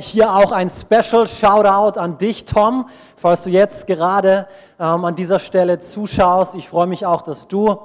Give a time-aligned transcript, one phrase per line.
[0.00, 5.38] Hier auch ein Special Shoutout an dich, Tom, falls du jetzt gerade ähm, an dieser
[5.38, 6.54] Stelle zuschaust.
[6.54, 7.76] Ich freue mich auch, dass du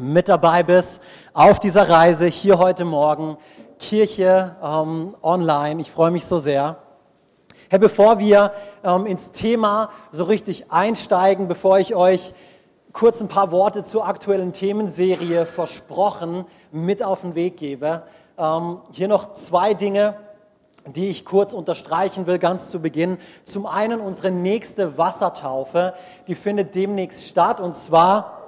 [0.00, 1.00] mit dabei bist
[1.34, 3.36] auf dieser Reise hier heute Morgen.
[3.80, 5.80] Kirche ähm, online.
[5.80, 6.76] Ich freue mich so sehr.
[7.68, 8.52] Herr, bevor wir
[8.84, 12.32] ähm, ins Thema so richtig einsteigen, bevor ich euch
[12.92, 18.04] kurz ein paar Worte zur aktuellen Themenserie versprochen mit auf den Weg gebe,
[18.38, 20.14] ähm, hier noch zwei Dinge
[20.86, 23.18] die ich kurz unterstreichen will, ganz zu Beginn.
[23.44, 25.94] Zum einen unsere nächste Wassertaufe,
[26.26, 28.39] die findet demnächst statt und zwar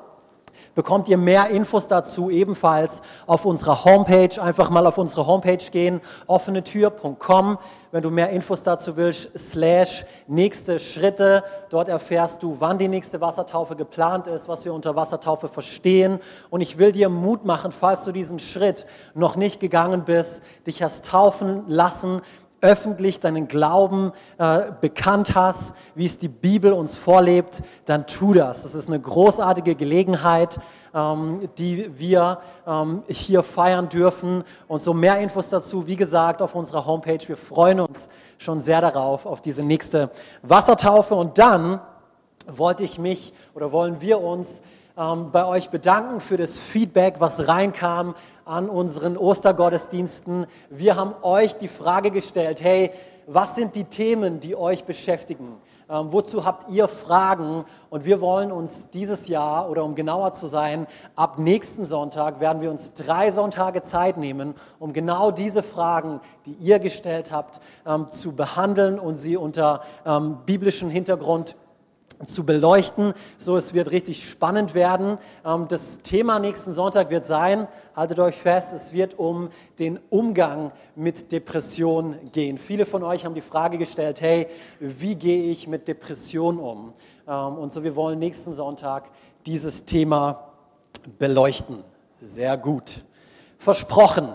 [0.75, 4.41] bekommt ihr mehr Infos dazu ebenfalls auf unserer Homepage.
[4.41, 7.59] Einfach mal auf unsere Homepage gehen, offenetür.com,
[7.91, 11.45] wenn du mehr Infos dazu willst, slash nächste Schritte.
[11.69, 16.19] Dort erfährst du, wann die nächste Wassertaufe geplant ist, was wir unter Wassertaufe verstehen.
[16.51, 20.83] Und ich will dir Mut machen, falls du diesen Schritt noch nicht gegangen bist, dich
[20.83, 22.23] hast taufen lassen,
[22.63, 28.63] öffentlich deinen Glauben äh, bekannt hast, wie es die Bibel uns vorlebt, dann tu das.
[28.63, 30.59] Das ist eine großartige Gelegenheit,
[30.95, 34.45] ähm, die wir ähm, hier feiern dürfen.
[34.69, 37.27] Und so mehr Infos dazu, wie gesagt, auf unserer Homepage.
[37.27, 40.11] Wir freuen uns schon sehr darauf, auf diese nächste
[40.43, 41.15] Wassertaufe.
[41.15, 41.81] Und dann
[42.47, 44.63] wollte ich mich oder wollen wir uns
[44.97, 48.15] ähm, bei euch bedanken für das Feedback, was reinkam
[48.45, 50.47] an unseren Ostergottesdiensten.
[50.71, 52.91] Wir haben euch die Frage gestellt, hey,
[53.27, 55.57] was sind die Themen, die euch beschäftigen?
[55.89, 57.65] Ähm, wozu habt ihr Fragen?
[57.91, 62.63] Und wir wollen uns dieses Jahr, oder um genauer zu sein, ab nächsten Sonntag werden
[62.63, 68.11] wir uns drei Sonntage Zeit nehmen, um genau diese Fragen, die ihr gestellt habt, ähm,
[68.11, 71.57] zu behandeln und sie unter ähm, biblischem Hintergrund
[72.27, 73.15] zu beleuchten.
[73.37, 75.19] So, es wird richtig spannend werden.
[75.45, 79.49] Ähm, das Thema nächsten Sonntag wird sein, haltet euch fest, es wird um
[79.79, 82.59] den Umgang mit Depression gehen.
[82.59, 84.47] Viele von euch haben die Frage gestellt, hey,
[84.81, 86.93] wie gehe ich mit Depression um?
[87.27, 89.11] Ähm, und so, wir wollen nächsten Sonntag
[89.47, 90.49] dieses Thema
[91.19, 91.83] beleuchten.
[92.21, 93.03] Sehr gut.
[93.59, 94.29] Versprochen.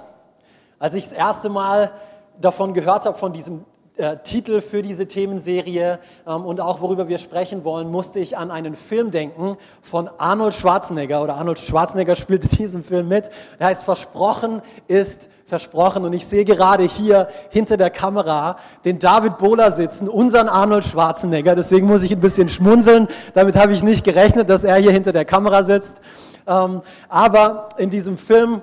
[0.80, 1.92] Als ich das erste Mal
[2.40, 3.66] davon gehört habe, von diesem
[3.98, 8.52] äh, Titel für diese Themenserie ähm, und auch worüber wir sprechen wollen, musste ich an
[8.52, 13.30] einen Film denken von Arnold Schwarzenegger oder Arnold Schwarzenegger spielt in diesem Film mit.
[13.60, 19.38] Er heißt Versprochen ist versprochen und ich sehe gerade hier hinter der Kamera den David
[19.38, 21.56] Bohler sitzen, unseren Arnold Schwarzenegger.
[21.56, 23.08] Deswegen muss ich ein bisschen schmunzeln.
[23.34, 26.02] Damit habe ich nicht gerechnet, dass er hier hinter der Kamera sitzt.
[26.46, 28.62] Ähm, aber in diesem Film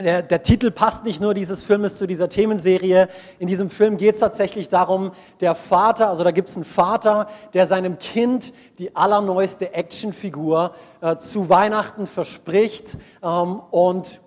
[0.00, 3.08] der, der, Titel passt nicht nur dieses Filmes zu dieser Themenserie.
[3.38, 7.26] In diesem Film geht es tatsächlich darum, der Vater, also da gibt es einen Vater,
[7.54, 14.20] der seinem Kind die allerneueste Actionfigur äh, zu Weihnachten verspricht ähm, und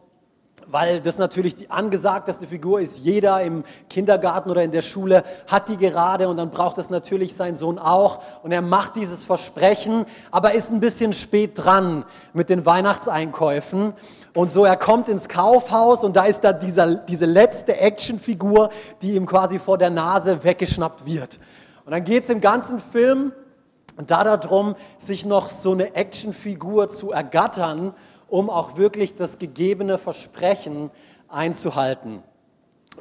[0.67, 2.99] weil das natürlich die angesagteste Figur ist.
[2.99, 7.35] Jeder im Kindergarten oder in der Schule hat die gerade und dann braucht es natürlich
[7.35, 8.19] sein Sohn auch.
[8.43, 13.93] Und er macht dieses Versprechen, aber ist ein bisschen spät dran mit den Weihnachtseinkäufen.
[14.35, 18.69] Und so, er kommt ins Kaufhaus und da ist da dieser, diese letzte Actionfigur,
[19.01, 21.39] die ihm quasi vor der Nase weggeschnappt wird.
[21.85, 23.31] Und dann geht es im ganzen Film
[24.05, 27.93] da darum, sich noch so eine Actionfigur zu ergattern
[28.27, 30.91] um auch wirklich das gegebene Versprechen
[31.29, 32.23] einzuhalten.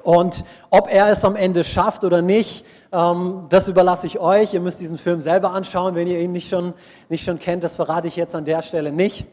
[0.03, 4.53] Und ob er es am Ende schafft oder nicht, ähm, das überlasse ich euch.
[4.53, 6.75] Ihr müsst diesen Film selber anschauen, wenn ihr ihn nicht schon,
[7.09, 7.65] nicht schon kennt.
[7.65, 9.27] Das verrate ich jetzt an der Stelle nicht.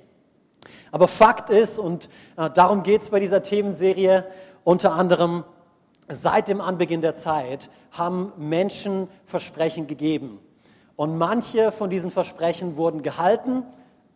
[0.92, 4.26] Aber Fakt ist, und äh, darum geht es bei dieser Themenserie
[4.64, 5.44] unter anderem,
[6.08, 10.40] seit dem Anbeginn der Zeit haben Menschen Versprechen gegeben.
[10.96, 13.64] Und manche von diesen Versprechen wurden gehalten,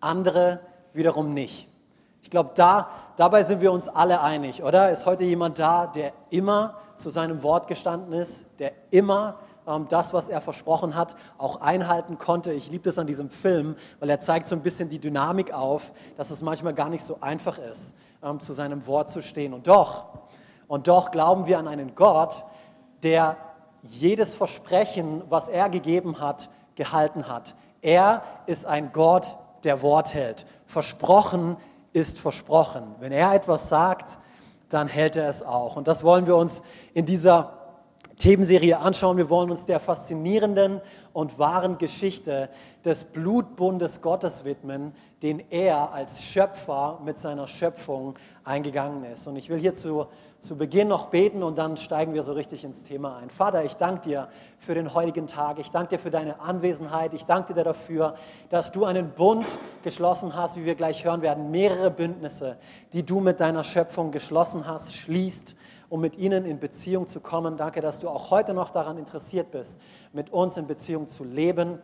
[0.01, 0.59] andere
[0.93, 1.67] wiederum nicht.
[2.21, 4.89] Ich glaube, da, dabei sind wir uns alle einig, oder?
[4.91, 9.39] Ist heute jemand da, der immer zu seinem Wort gestanden ist, der immer
[9.89, 12.53] das, was er versprochen hat, auch einhalten konnte?
[12.53, 15.93] Ich liebe das an diesem Film, weil er zeigt so ein bisschen die Dynamik auf,
[16.17, 19.53] dass es manchmal gar nicht so einfach ist, ähm, zu seinem Wort zu stehen.
[19.53, 20.05] Und doch,
[20.67, 22.45] und doch glauben wir an einen Gott,
[23.03, 23.37] der
[23.81, 27.55] jedes Versprechen, was er gegeben hat, gehalten hat.
[27.81, 30.45] Er ist ein Gott, der Wort hält.
[30.65, 31.57] Versprochen
[31.93, 32.95] ist versprochen.
[32.99, 34.17] Wenn er etwas sagt,
[34.69, 35.75] dann hält er es auch.
[35.75, 36.61] Und das wollen wir uns
[36.93, 37.64] in dieser
[38.17, 39.17] Themenserie anschauen.
[39.17, 40.81] Wir wollen uns der faszinierenden
[41.13, 42.49] und wahren Geschichte
[42.83, 48.13] des Blutbundes Gottes widmen, den er als Schöpfer mit seiner Schöpfung
[48.43, 49.27] eingegangen ist.
[49.27, 50.07] Und ich will hierzu
[50.39, 53.29] zu Beginn noch beten und dann steigen wir so richtig ins Thema ein.
[53.29, 54.27] Vater, ich danke dir
[54.59, 55.57] für den heutigen Tag.
[55.59, 57.13] Ich danke dir für deine Anwesenheit.
[57.13, 58.15] Ich danke dir dafür,
[58.49, 59.47] dass du einen Bund
[59.81, 61.49] geschlossen hast, wie wir gleich hören werden.
[61.49, 62.57] Mehrere Bündnisse,
[62.93, 65.55] die du mit deiner Schöpfung geschlossen hast, schließt,
[65.89, 67.57] um mit ihnen in Beziehung zu kommen.
[67.57, 69.77] Danke, dass du auch heute noch daran interessiert bist,
[70.13, 71.79] mit uns in Beziehung zu leben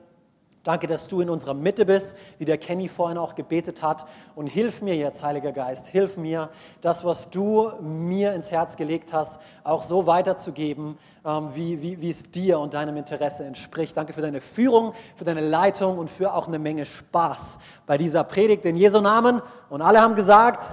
[0.63, 4.05] Danke, dass du in unserer Mitte bist, wie der Kenny vorhin auch gebetet hat.
[4.35, 6.49] Und hilf mir jetzt, Heiliger Geist, hilf mir,
[6.81, 12.11] das, was du mir ins Herz gelegt hast, auch so weiterzugeben, ähm, wie, wie, wie
[12.11, 13.97] es dir und deinem Interesse entspricht.
[13.97, 17.57] Danke für deine Führung, für deine Leitung und für auch eine Menge Spaß
[17.87, 19.41] bei dieser Predigt in Jesu Namen.
[19.71, 20.71] Und alle haben gesagt,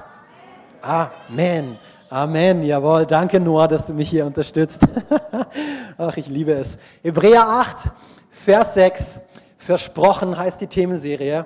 [0.82, 1.10] Amen.
[1.30, 1.78] Amen,
[2.62, 3.04] jawohl.
[3.04, 4.80] Danke, Noah, dass du mich hier unterstützt.
[5.98, 6.78] Ach, ich liebe es.
[7.02, 7.90] Hebräer 8,
[8.30, 9.18] Vers 6.
[9.58, 11.44] Versprochen heißt die Themenserie.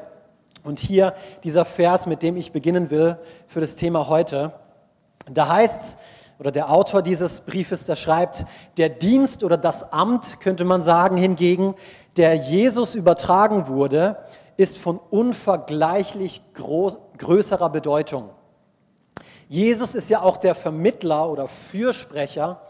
[0.62, 3.18] Und hier dieser Vers, mit dem ich beginnen will
[3.48, 4.52] für das Thema heute.
[5.28, 5.98] Da heißt es,
[6.38, 8.44] oder der Autor dieses Briefes, der schreibt,
[8.76, 11.74] der Dienst oder das Amt, könnte man sagen, hingegen,
[12.16, 14.16] der Jesus übertragen wurde,
[14.56, 18.30] ist von unvergleichlich groß, größerer Bedeutung.
[19.52, 22.62] Jesus ist ja auch der Vermittler oder Fürsprecher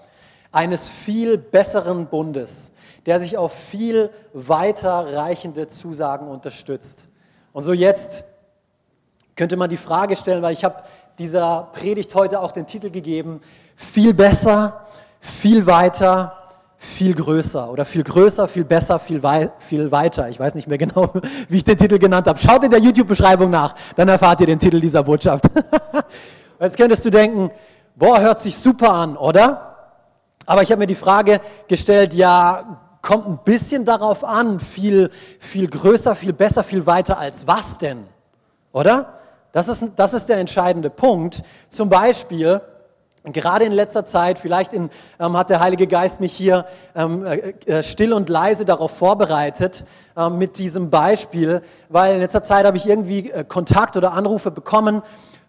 [0.51, 2.73] eines viel besseren Bundes,
[3.07, 7.07] der sich auf viel weiter reichende Zusagen unterstützt.
[7.53, 8.25] Und so jetzt
[9.37, 10.83] könnte man die Frage stellen, weil ich habe
[11.21, 13.41] dieser Predigt heute auch den Titel gegeben,
[13.77, 14.85] viel besser,
[15.21, 16.37] viel weiter,
[16.79, 20.29] viel größer oder viel größer, viel besser, viel, wei viel weiter.
[20.31, 21.13] Ich weiß nicht mehr genau,
[21.49, 22.41] wie ich den Titel genannt habe.
[22.41, 25.45] Schaut in der YouTube-Beschreibung nach, dann erfahrt ihr den Titel dieser Botschaft.
[26.63, 27.51] Jetzt könntest du denken,
[27.97, 29.97] boah, hört sich super an, oder?
[30.47, 35.11] Aber ich habe mir die Frage gestellt, ja, kommt ein bisschen darauf an, viel,
[35.41, 38.07] viel größer, viel besser, viel weiter als was denn?
[38.73, 39.19] Oder?
[39.51, 41.43] Das ist, das ist der entscheidende Punkt.
[41.69, 42.61] Zum Beispiel,
[43.25, 46.67] Gerade in letzter Zeit, vielleicht in, ähm, hat der Heilige Geist mich hier
[46.97, 49.85] ähm, äh, äh still und leise darauf vorbereitet
[50.17, 54.51] ähm, mit diesem Beispiel, weil in letzter Zeit habe ich irgendwie äh, Kontakt oder Anrufe
[54.51, 55.03] bekommen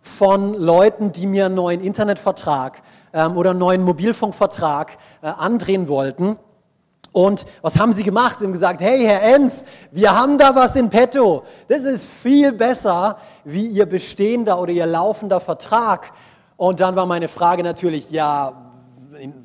[0.04, 2.84] von Leuten, die mir einen neuen Internetvertrag
[3.14, 6.38] ähm, oder einen neuen Mobilfunkvertrag äh, andrehen wollten.
[7.14, 8.40] Und was haben sie gemacht?
[8.40, 11.44] Sie haben gesagt, hey Herr Enz, wir haben da was in petto.
[11.70, 16.12] Das ist viel besser wie Ihr bestehender oder Ihr laufender Vertrag.
[16.58, 18.72] Und dann war meine Frage natürlich, ja,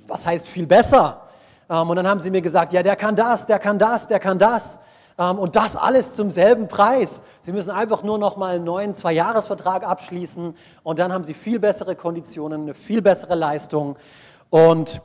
[0.08, 1.22] was heißt viel besser?
[1.70, 4.18] Ähm, und dann haben sie mir gesagt, ja, der kann das, der kann das, der
[4.18, 4.80] kann das.
[5.18, 7.22] Ähm, und das alles zum selben Preis.
[7.40, 11.58] Sie müssen einfach nur noch mal einen neuen Zwei-Jahres-Vertrag abschließen und dann haben Sie viel
[11.58, 13.96] bessere Konditionen, eine viel bessere Leistung.
[14.50, 15.02] Und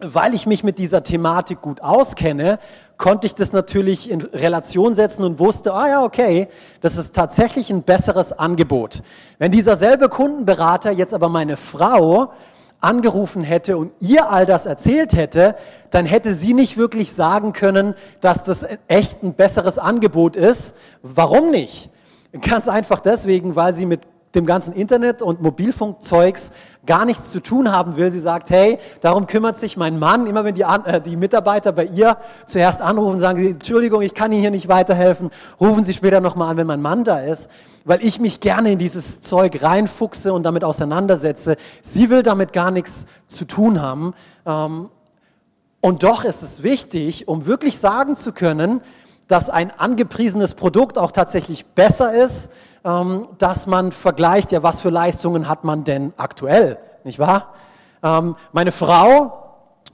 [0.00, 2.58] weil ich mich mit dieser Thematik gut auskenne,
[2.98, 6.48] konnte ich das natürlich in Relation setzen und wusste, ah ja, okay,
[6.82, 9.02] das ist tatsächlich ein besseres Angebot.
[9.38, 12.30] Wenn dieser selbe Kundenberater jetzt aber meine Frau
[12.80, 15.56] angerufen hätte und ihr all das erzählt hätte,
[15.90, 20.74] dann hätte sie nicht wirklich sagen können, dass das echt ein besseres Angebot ist.
[21.02, 21.90] Warum nicht?
[22.42, 24.02] Ganz einfach deswegen, weil sie mit
[24.36, 26.50] dem ganzen Internet und Mobilfunkzeugs
[26.86, 28.10] gar nichts zu tun haben will.
[28.10, 30.26] Sie sagt, hey, darum kümmert sich mein Mann.
[30.26, 32.16] Immer wenn die, äh, die Mitarbeiter bei ihr
[32.46, 35.30] zuerst anrufen, sagen sie, Entschuldigung, ich kann Ihnen hier nicht weiterhelfen.
[35.60, 37.50] Rufen Sie später nochmal an, wenn mein Mann da ist.
[37.84, 41.56] Weil ich mich gerne in dieses Zeug reinfuchse und damit auseinandersetze.
[41.82, 44.14] Sie will damit gar nichts zu tun haben.
[44.44, 44.90] Ähm,
[45.80, 48.80] und doch ist es wichtig, um wirklich sagen zu können,
[49.28, 52.50] dass ein angepriesenes Produkt auch tatsächlich besser ist,
[52.84, 57.54] ähm, dass man vergleicht, ja, was für Leistungen hat man denn aktuell, nicht wahr?
[58.02, 59.42] Ähm, meine Frau,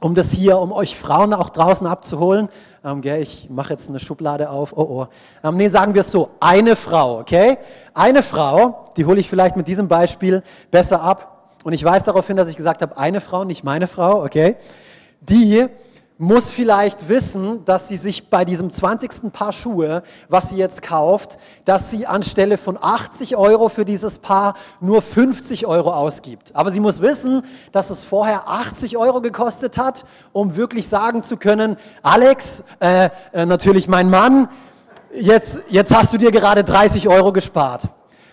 [0.00, 2.48] um das hier, um euch Frauen auch draußen abzuholen,
[2.84, 5.06] ähm, gell, ich mache jetzt eine Schublade auf, oh oh,
[5.42, 7.56] ähm, nee, sagen wir es so, eine Frau, okay?
[7.94, 12.26] Eine Frau, die hole ich vielleicht mit diesem Beispiel besser ab und ich weise darauf
[12.26, 14.56] hin, dass ich gesagt habe, eine Frau, nicht meine Frau, okay?
[15.20, 15.68] Die
[16.22, 19.32] muss vielleicht wissen, dass sie sich bei diesem 20.
[19.32, 24.54] Paar Schuhe, was sie jetzt kauft, dass sie anstelle von 80 Euro für dieses Paar
[24.80, 26.54] nur 50 Euro ausgibt.
[26.54, 31.36] Aber sie muss wissen, dass es vorher 80 Euro gekostet hat, um wirklich sagen zu
[31.36, 34.48] können, Alex, äh, äh, natürlich mein Mann,
[35.12, 37.88] jetzt, jetzt hast du dir gerade 30 Euro gespart.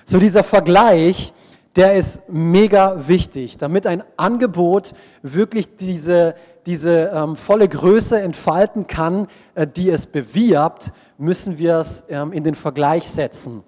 [0.05, 1.33] So dieser Vergleich,
[1.75, 6.35] der ist mega wichtig, damit ein Angebot wirklich diese,
[6.65, 12.43] diese ähm, volle Größe entfalten kann, äh, die es bewirbt, müssen wir es ähm, in
[12.43, 13.63] den Vergleich setzen.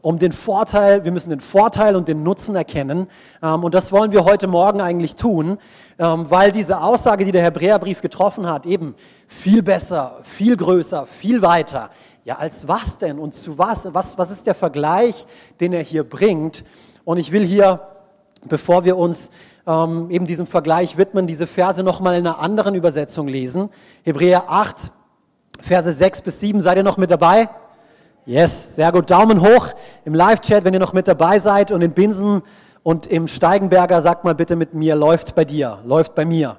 [0.00, 3.08] Um den Vorteil, wir müssen den Vorteil und den Nutzen erkennen.
[3.42, 5.58] Ähm, und das wollen wir heute Morgen eigentlich tun,
[5.98, 8.94] ähm, weil diese Aussage, die der Hebräerbrief getroffen hat, eben
[9.26, 11.90] viel besser, viel größer, viel weiter.
[12.24, 13.92] Ja, als was denn und zu was?
[13.92, 15.26] Was, was ist der Vergleich,
[15.60, 16.64] den er hier bringt?
[17.08, 17.80] Und ich will hier
[18.46, 19.30] bevor wir uns
[19.66, 23.70] ähm, eben diesem Vergleich widmen, diese Verse nochmal in einer anderen Übersetzung lesen.
[24.04, 24.92] Hebräer 8,
[25.58, 26.60] Verse 6 bis 7.
[26.60, 27.48] Seid ihr noch mit dabei?
[28.26, 29.10] Yes, sehr gut.
[29.10, 29.68] Daumen hoch
[30.04, 31.72] im Live-Chat, wenn ihr noch mit dabei seid.
[31.72, 32.42] Und in Binsen
[32.82, 36.58] und im Steigenberger sagt mal bitte mit mir, läuft bei dir, läuft bei mir.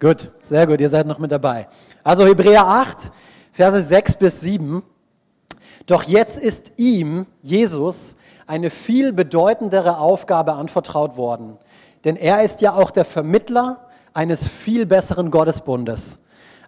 [0.00, 1.68] Gut, sehr gut, ihr seid noch mit dabei.
[2.02, 3.12] Also Hebräer 8,
[3.52, 4.82] Verse 6 bis 7.
[5.84, 8.14] Doch jetzt ist ihm, Jesus,
[8.50, 11.56] eine viel bedeutendere Aufgabe anvertraut worden.
[12.04, 16.20] Denn er ist ja auch der Vermittler eines viel besseren Gottesbundes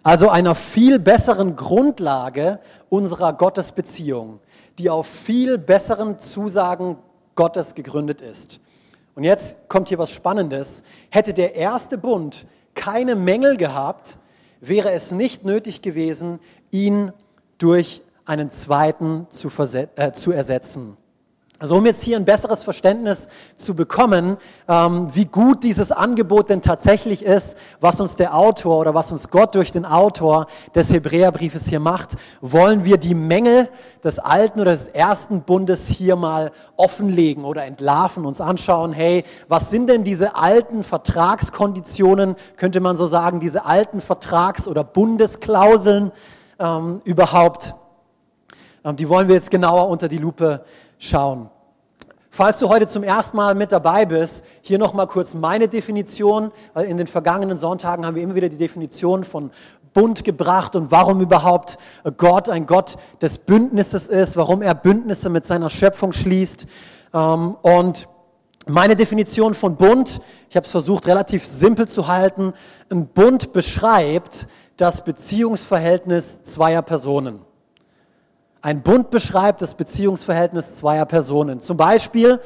[0.03, 2.59] also einer viel besseren Grundlage
[2.89, 4.41] unserer Gottesbeziehung,
[4.77, 6.97] die auf viel besseren Zusagen
[7.35, 8.59] Gottes gegründet ist.
[9.15, 10.83] Und jetzt kommt hier was Spannendes.
[11.09, 14.17] Hätte der erste Bund keine Mängel gehabt,
[14.59, 16.39] wäre es nicht nötig gewesen,
[16.71, 17.13] ihn
[17.57, 19.49] durch einen zweiten zu,
[19.95, 20.97] äh, zu ersetzen.
[21.63, 24.35] Also um jetzt hier ein besseres Verständnis zu bekommen,
[24.67, 29.29] ähm, wie gut dieses Angebot denn tatsächlich ist, was uns der Autor oder was uns
[29.29, 33.69] Gott durch den Autor des Hebräerbriefes hier macht, wollen wir die Mängel
[34.03, 39.69] des alten oder des ersten Bundes hier mal offenlegen oder entlarven, uns anschauen, hey, was
[39.69, 46.11] sind denn diese alten Vertragskonditionen, könnte man so sagen, diese alten Vertrags- oder Bundesklauseln
[46.59, 47.73] ähm, überhaupt?
[48.83, 50.65] Ähm, die wollen wir jetzt genauer unter die Lupe
[51.03, 51.49] schauen.
[52.35, 56.85] Falls du heute zum ersten Mal mit dabei bist, hier nochmal kurz meine Definition, weil
[56.85, 59.51] in den vergangenen Sonntagen haben wir immer wieder die Definition von
[59.93, 61.77] Bund gebracht und warum überhaupt
[62.17, 66.65] Gott ein Gott des Bündnisses ist, warum er Bündnisse mit seiner Schöpfung schließt.
[67.13, 68.09] Ähm, und
[68.65, 72.53] meine Definition von Bund, ich habe es versucht relativ simpel zu halten,
[72.89, 74.47] ein Bund beschreibt
[74.77, 77.41] das Beziehungsverhältnis zweier Personen.
[78.63, 81.59] Ein Bund beschreibt das Beziehungsverhältnis zweier Personen.
[81.59, 82.39] Zum Beispiel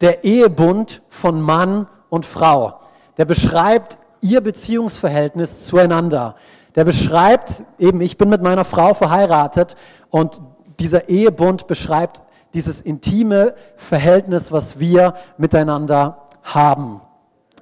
[0.00, 2.80] der Ehebund von Mann und Frau.
[3.16, 6.34] Der beschreibt ihr Beziehungsverhältnis zueinander.
[6.74, 9.76] Der beschreibt eben, ich bin mit meiner Frau verheiratet
[10.10, 10.42] und
[10.80, 12.22] dieser Ehebund beschreibt
[12.54, 17.02] dieses intime Verhältnis, was wir miteinander haben.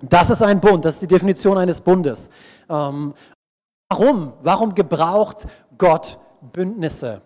[0.00, 2.30] Das ist ein Bund, das ist die Definition eines Bundes.
[2.70, 3.12] Ähm,
[3.90, 4.32] warum?
[4.40, 7.20] Warum gebraucht Gott Bündnisse?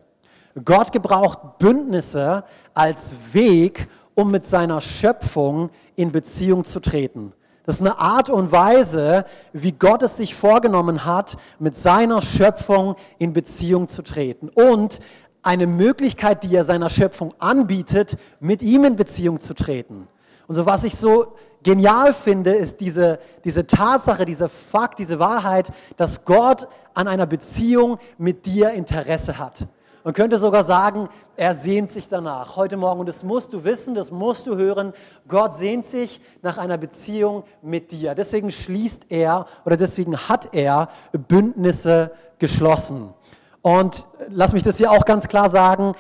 [0.62, 2.44] Gott gebraucht Bündnisse
[2.74, 7.32] als Weg, um mit seiner Schöpfung in Beziehung zu treten.
[7.66, 12.94] Das ist eine Art und Weise, wie Gott es sich vorgenommen hat, mit seiner Schöpfung
[13.18, 14.50] in Beziehung zu treten.
[14.50, 15.00] Und
[15.42, 20.08] eine Möglichkeit, die er seiner Schöpfung anbietet, mit ihm in Beziehung zu treten.
[20.46, 25.72] Und so was ich so genial finde, ist diese, diese Tatsache, dieser Fakt, diese Wahrheit,
[25.96, 29.66] dass Gott an einer Beziehung mit dir Interesse hat.
[30.04, 32.56] Man könnte sogar sagen, er sehnt sich danach.
[32.56, 34.92] Heute Morgen, und das musst du wissen, das musst du hören,
[35.26, 38.14] Gott sehnt sich nach einer Beziehung mit dir.
[38.14, 43.14] Deswegen schließt er oder deswegen hat er Bündnisse geschlossen.
[43.62, 45.94] Und lass mich das hier auch ganz klar sagen,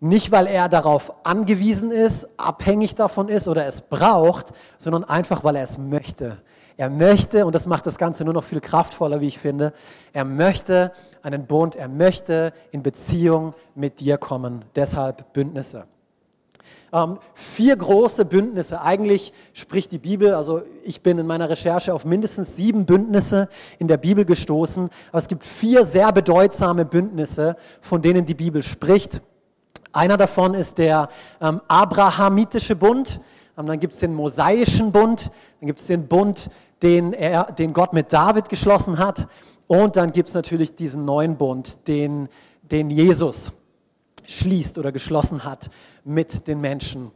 [0.00, 5.56] nicht weil er darauf angewiesen ist, abhängig davon ist oder es braucht, sondern einfach weil
[5.56, 6.36] er es möchte.
[6.78, 9.72] Er möchte, und das macht das Ganze nur noch viel kraftvoller, wie ich finde,
[10.12, 10.92] er möchte
[11.22, 14.64] einen Bund, er möchte in Beziehung mit dir kommen.
[14.74, 15.86] Deshalb Bündnisse.
[16.92, 18.80] Ähm, vier große Bündnisse.
[18.80, 23.88] Eigentlich spricht die Bibel, also ich bin in meiner Recherche auf mindestens sieben Bündnisse in
[23.88, 29.20] der Bibel gestoßen, aber es gibt vier sehr bedeutsame Bündnisse, von denen die Bibel spricht.
[29.92, 31.08] Einer davon ist der
[31.40, 33.20] ähm, Abrahamitische Bund,
[33.58, 35.30] ähm, dann gibt es den Mosaischen Bund,
[35.60, 36.50] dann gibt es den Bund
[36.82, 39.28] den, er, den Gott mit David geschlossen hat.
[39.66, 42.28] Und dann gibt es natürlich diesen neuen Bund, den,
[42.62, 43.52] den Jesus
[44.26, 45.70] schließt oder geschlossen hat
[46.04, 47.10] mit den Menschen.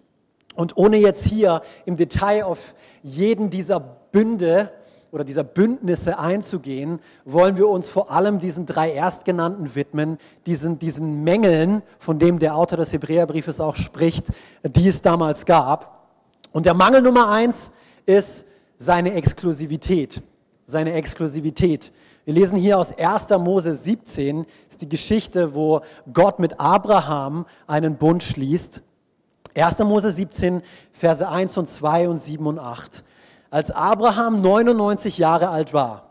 [0.54, 4.70] Und ohne jetzt hier im Detail auf jeden dieser Bünde
[5.12, 11.24] oder dieser Bündnisse einzugehen, wollen wir uns vor allem diesen drei Erstgenannten widmen, diesen, diesen
[11.24, 14.26] Mängeln, von dem der Autor des Hebräerbriefes auch spricht,
[14.62, 16.08] die es damals gab.
[16.52, 17.72] Und der Mangel Nummer eins
[18.06, 18.46] ist
[18.80, 20.22] seine Exklusivität.
[20.64, 21.92] Seine Exklusivität.
[22.24, 23.28] Wir lesen hier aus 1.
[23.38, 25.82] Mose 17, ist die Geschichte, wo
[26.12, 28.82] Gott mit Abraham einen Bund schließt.
[29.54, 29.78] 1.
[29.80, 33.04] Mose 17, Verse 1 und 2 und 7 und 8.
[33.50, 36.08] Als Abraham 99 Jahre alt war,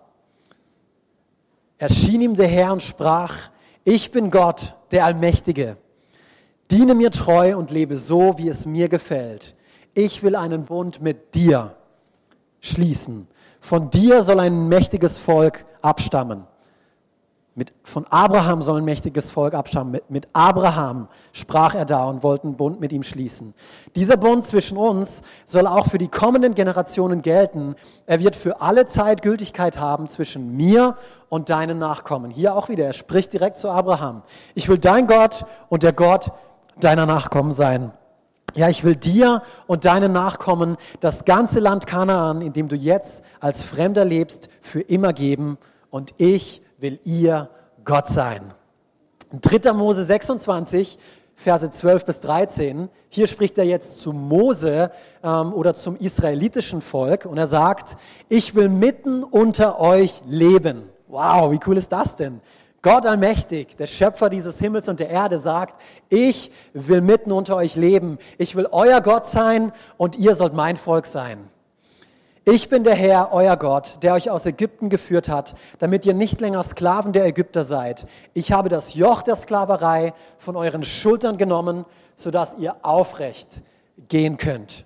[1.78, 3.50] erschien ihm der Herr und sprach,
[3.84, 5.78] ich bin Gott, der Allmächtige.
[6.70, 9.56] Diene mir treu und lebe so, wie es mir gefällt.
[9.96, 11.76] Ich will einen Bund mit dir
[12.62, 13.28] schließen.
[13.60, 16.46] Von dir soll ein mächtiges Volk abstammen.
[17.60, 19.92] Mit, von Abraham soll ein mächtiges Volk abstammen.
[19.92, 23.54] Mit, mit Abraham sprach er da und wollte einen Bund mit ihm schließen.
[23.96, 27.76] Dieser Bund zwischen uns soll auch für die kommenden Generationen gelten.
[28.06, 30.96] Er wird für alle Zeit Gültigkeit haben zwischen mir
[31.28, 32.32] und deinen Nachkommen.
[32.32, 34.22] Hier auch wieder, er spricht direkt zu Abraham.
[34.56, 36.32] Ich will dein Gott und der Gott
[36.80, 37.92] deiner Nachkommen sein.
[38.56, 43.24] Ja, ich will dir und deinen Nachkommen das ganze Land Kanaan, in dem du jetzt
[43.40, 45.58] als Fremder lebst, für immer geben.
[45.90, 47.50] Und ich will ihr
[47.84, 48.54] Gott sein.
[49.32, 49.74] 3.
[49.74, 50.98] Mose 26,
[51.36, 52.90] Verse 12 bis 13.
[53.08, 54.92] Hier spricht er jetzt zu Mose
[55.24, 57.96] ähm, oder zum israelitischen Volk und er sagt,
[58.28, 60.90] ich will mitten unter euch leben.
[61.08, 62.42] Wow, wie cool ist das denn?
[62.82, 67.76] Gott allmächtig, der Schöpfer dieses Himmels und der Erde sagt, ich will mitten unter euch
[67.76, 68.18] leben.
[68.38, 71.50] Ich will euer Gott sein und ihr sollt mein Volk sein.
[72.46, 76.40] Ich bin der Herr, euer Gott, der euch aus Ägypten geführt hat, damit ihr nicht
[76.42, 78.08] länger Sklaven der Ägypter seid.
[78.34, 83.62] Ich habe das Joch der Sklaverei von euren Schultern genommen, sodass ihr aufrecht
[84.08, 84.86] gehen könnt.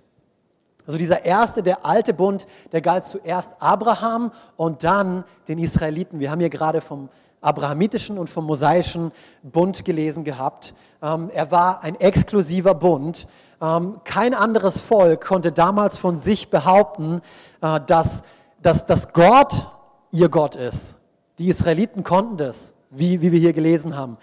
[0.86, 6.20] Also dieser erste, der alte Bund, der galt zuerst Abraham und dann den Israeliten.
[6.20, 7.08] Wir haben hier gerade vom
[7.44, 9.12] abrahamitischen und vom mosaischen
[9.44, 10.74] Bund gelesen gehabt.
[11.02, 13.28] Ähm, er war ein exklusiver Bund.
[13.62, 17.22] Ähm, kein anderes Volk konnte damals von sich behaupten,
[17.62, 18.24] äh, dass,
[18.62, 19.70] dass, dass Gott
[20.12, 20.98] ihr Gott ist.
[21.40, 24.18] Die Israeliten konnten das, wie, wie wir hier gelesen haben.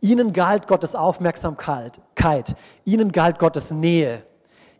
[0.00, 2.00] Ihnen galt Gottes Aufmerksamkeit,
[2.84, 4.22] ihnen galt Gottes Nähe,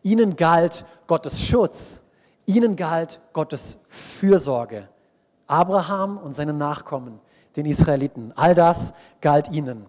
[0.02, 2.02] ihnen galt Gottes Schutz,
[2.46, 4.88] ihnen galt Gottes Fürsorge.
[5.46, 7.20] Abraham und seine Nachkommen,
[7.56, 9.86] den Israeliten, all das galt ihnen.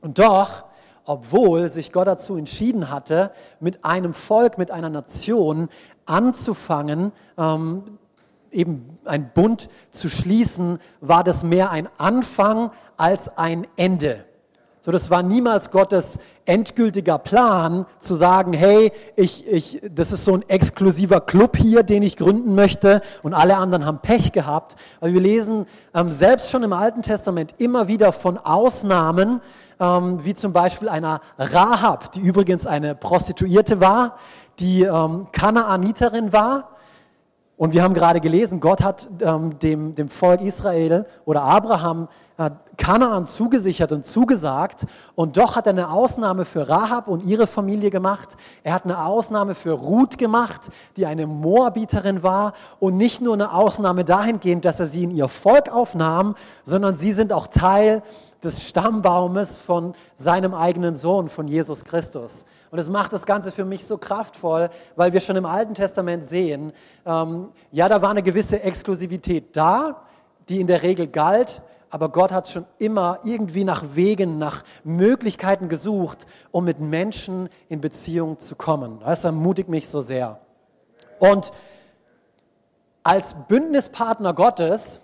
[0.00, 0.64] Und doch
[1.04, 5.68] obwohl sich Gott dazu entschieden hatte, mit einem Volk, mit einer Nation
[6.06, 7.98] anzufangen, ähm,
[8.50, 14.24] eben ein Bund zu schließen, war das mehr ein Anfang als ein Ende.
[14.84, 20.34] So, das war niemals Gottes endgültiger Plan, zu sagen, hey, ich, ich, das ist so
[20.34, 24.74] ein exklusiver Club hier, den ich gründen möchte und alle anderen haben Pech gehabt.
[25.00, 29.40] Aber wir lesen ähm, selbst schon im Alten Testament immer wieder von Ausnahmen,
[29.78, 34.16] ähm, wie zum Beispiel einer Rahab, die übrigens eine Prostituierte war,
[34.58, 36.72] die ähm, Kanaaniterin war
[37.62, 42.08] und wir haben gerade gelesen, Gott hat ähm, dem, dem Volk Israel oder Abraham
[42.76, 44.86] Kanaan zugesichert und zugesagt.
[45.14, 48.36] Und doch hat er eine Ausnahme für Rahab und ihre Familie gemacht.
[48.64, 52.54] Er hat eine Ausnahme für Ruth gemacht, die eine Moabiterin war.
[52.80, 57.12] Und nicht nur eine Ausnahme dahingehend, dass er sie in ihr Volk aufnahm, sondern sie
[57.12, 58.02] sind auch Teil
[58.42, 62.44] des Stammbaumes von seinem eigenen Sohn, von Jesus Christus.
[62.70, 66.24] Und es macht das Ganze für mich so kraftvoll, weil wir schon im Alten Testament
[66.24, 66.72] sehen,
[67.06, 70.02] ähm, ja, da war eine gewisse Exklusivität da,
[70.48, 75.68] die in der Regel galt, aber Gott hat schon immer irgendwie nach Wegen, nach Möglichkeiten
[75.68, 79.00] gesucht, um mit Menschen in Beziehung zu kommen.
[79.00, 80.40] Das ermutigt mich so sehr.
[81.18, 81.52] Und
[83.02, 85.02] als Bündnispartner Gottes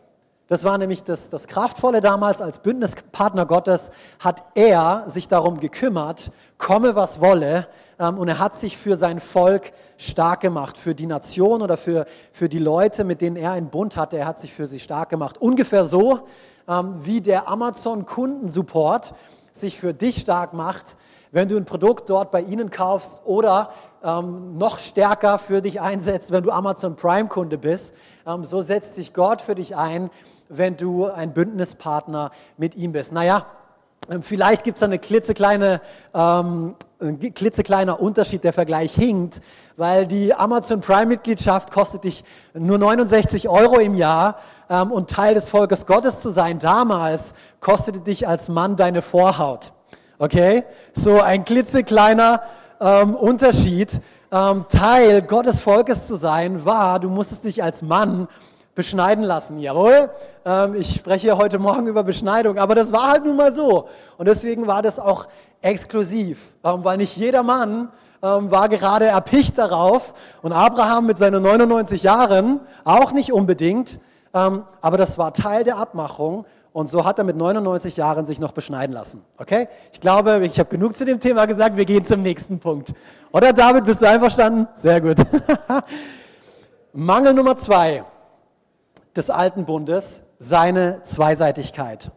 [0.49, 6.31] das war nämlich das, das Kraftvolle damals als Bündnispartner Gottes, hat er sich darum gekümmert,
[6.57, 11.07] komme was wolle, ähm, und er hat sich für sein Volk stark gemacht, für die
[11.07, 14.55] Nation oder für, für die Leute, mit denen er einen Bund hatte, er hat sich
[14.55, 15.37] für sie stark gemacht.
[15.37, 16.21] Ungefähr so,
[16.69, 19.15] wie der Amazon Kundensupport
[19.53, 20.97] sich für dich stark macht,
[21.31, 23.71] wenn du ein Produkt dort bei ihnen kaufst oder
[24.03, 27.93] ähm, noch stärker für dich einsetzt, wenn du Amazon Prime-Kunde bist.
[28.27, 30.11] Ähm, so setzt sich Gott für dich ein,
[30.49, 33.13] wenn du ein Bündnispartner mit ihm bist.
[33.13, 33.58] Naja, ähm,
[34.23, 35.81] vielleicht gibt es eine klitzekleine,
[36.15, 39.41] ähm, ein klitzekleiner Unterschied, der Vergleich hinkt,
[39.77, 44.37] weil die Amazon Prime-Mitgliedschaft kostet dich nur 69 Euro im Jahr
[44.71, 49.73] ähm, und Teil des Volkes Gottes zu sein damals kostete dich als Mann deine Vorhaut.
[50.19, 50.65] Okay?
[50.93, 52.43] So ein klitzekleiner
[52.81, 54.01] ähm, Unterschied.
[54.31, 58.29] Ähm, Teil Gottes Volkes zu sein war, du musstest dich als Mann
[58.79, 59.59] beschneiden lassen.
[59.59, 60.09] Jawohl,
[60.45, 63.89] ähm, ich spreche heute Morgen über Beschneidung, aber das war halt nun mal so.
[64.19, 65.27] Und deswegen war das auch
[65.61, 67.89] exklusiv, ähm, weil nicht jeder Mann
[68.23, 73.99] ähm, war gerade erpicht darauf und Abraham mit seinen 99 Jahren auch nicht unbedingt,
[74.31, 78.53] aber das war Teil der Abmachung und so hat er mit 99 Jahren sich noch
[78.53, 79.25] beschneiden lassen.
[79.39, 79.69] Okay?
[79.91, 81.77] Ich glaube, ich habe genug zu dem Thema gesagt.
[81.77, 82.93] Wir gehen zum nächsten Punkt.
[83.33, 84.69] Oder David, bist du einverstanden?
[84.75, 85.17] Sehr gut.
[86.93, 88.05] Mangel Nummer zwei
[89.19, 92.11] des alten Bundes, seine Zweiseitigkeit.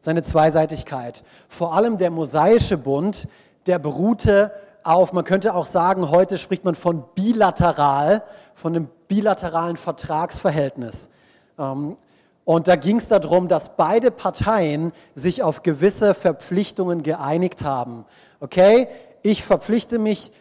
[0.00, 1.22] Seine Zweiseitigkeit.
[1.48, 3.28] Vor allem der mosaische Bund,
[3.66, 8.22] der beruhte auf, man könnte auch sagen, heute spricht man von bilateral,
[8.54, 11.10] von einem bilateralen Vertragsverhältnis.
[11.58, 11.96] Ähm,
[12.44, 18.06] Und da ging es darum, dass beide Parteien sich auf gewisse Verpflichtungen geeinigt haben.
[18.40, 18.88] Okay,
[19.22, 20.32] ich verpflichte mich,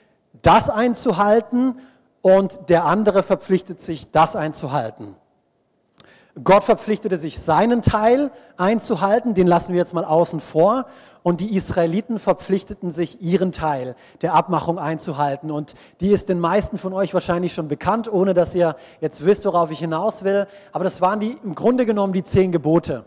[0.41, 1.75] das einzuhalten
[2.21, 5.15] und der andere verpflichtet sich, das einzuhalten.
[6.43, 10.85] Gott verpflichtete sich, seinen Teil einzuhalten, den lassen wir jetzt mal außen vor.
[11.23, 15.51] Und die Israeliten verpflichteten sich, ihren Teil der Abmachung einzuhalten.
[15.51, 19.45] Und die ist den meisten von euch wahrscheinlich schon bekannt, ohne dass ihr jetzt wisst,
[19.45, 20.47] worauf ich hinaus will.
[20.71, 23.05] Aber das waren die, im Grunde genommen die zehn Gebote.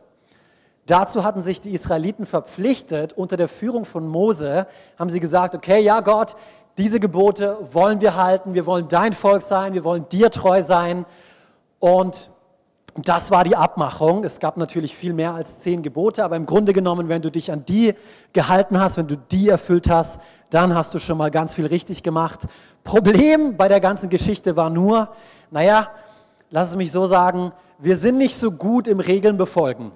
[0.86, 4.66] Dazu hatten sich die Israeliten verpflichtet, unter der Führung von Mose
[4.98, 6.34] haben sie gesagt, okay, ja Gott,
[6.78, 11.06] diese Gebote wollen wir halten, wir wollen dein Volk sein, wir wollen dir treu sein.
[11.78, 12.29] Und
[13.08, 14.24] das war die Abmachung.
[14.24, 17.52] Es gab natürlich viel mehr als zehn Gebote, aber im Grunde genommen, wenn du dich
[17.52, 17.94] an die
[18.32, 22.02] gehalten hast, wenn du die erfüllt hast, dann hast du schon mal ganz viel richtig
[22.02, 22.40] gemacht.
[22.82, 25.08] Problem bei der ganzen Geschichte war nur,
[25.50, 25.90] naja,
[26.50, 29.92] lass es mich so sagen, wir sind nicht so gut im Regeln befolgen.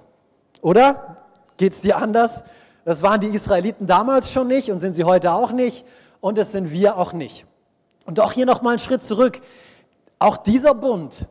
[0.61, 1.17] Oder?
[1.57, 2.43] Geht es dir anders?
[2.85, 5.85] Das waren die Israeliten damals schon nicht und sind sie heute auch nicht
[6.21, 7.45] und das sind wir auch nicht.
[8.05, 9.41] Und auch hier nochmal einen Schritt zurück.
[10.19, 11.27] Auch dieser Bund,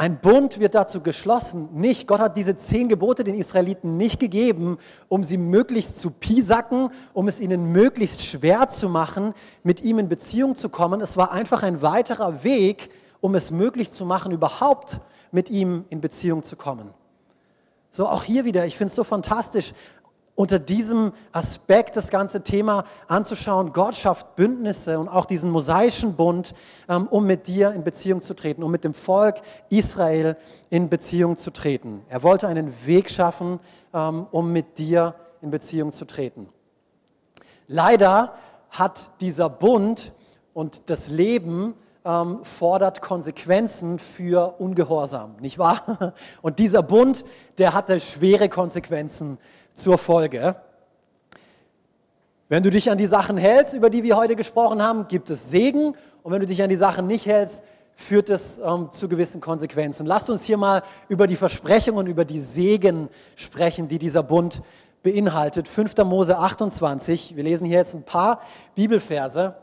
[0.00, 4.78] ein Bund wird dazu geschlossen, nicht, Gott hat diese zehn Gebote den Israeliten nicht gegeben,
[5.08, 9.34] um sie möglichst zu piesacken, um es ihnen möglichst schwer zu machen,
[9.64, 11.00] mit ihm in Beziehung zu kommen.
[11.00, 15.00] Es war einfach ein weiterer Weg, um es möglich zu machen, überhaupt
[15.32, 16.90] mit ihm in Beziehung zu kommen.
[17.90, 19.72] So auch hier wieder, ich finde es so fantastisch
[20.38, 23.72] unter diesem Aspekt das ganze Thema anzuschauen.
[23.72, 26.54] Gott schafft Bündnisse und auch diesen mosaischen Bund,
[26.88, 30.36] ähm, um mit dir in Beziehung zu treten, um mit dem Volk Israel
[30.70, 32.02] in Beziehung zu treten.
[32.08, 33.58] Er wollte einen Weg schaffen,
[33.92, 36.48] ähm, um mit dir in Beziehung zu treten.
[37.66, 38.34] Leider
[38.70, 40.12] hat dieser Bund
[40.54, 41.74] und das Leben
[42.04, 46.14] ähm, fordert Konsequenzen für Ungehorsam, nicht wahr?
[46.42, 47.24] Und dieser Bund,
[47.58, 49.38] der hatte schwere Konsequenzen
[49.78, 50.56] zur Folge.
[52.48, 55.50] Wenn du dich an die Sachen hältst, über die wir heute gesprochen haben, gibt es
[55.50, 55.94] Segen.
[56.22, 57.62] Und wenn du dich an die Sachen nicht hältst,
[57.94, 60.06] führt es ähm, zu gewissen Konsequenzen.
[60.06, 64.62] Lasst uns hier mal über die Versprechungen, über die Segen sprechen, die dieser Bund
[65.02, 65.68] beinhaltet.
[65.68, 65.96] 5.
[66.04, 67.36] Mose 28.
[67.36, 68.40] Wir lesen hier jetzt ein paar
[68.74, 69.54] Bibelverse.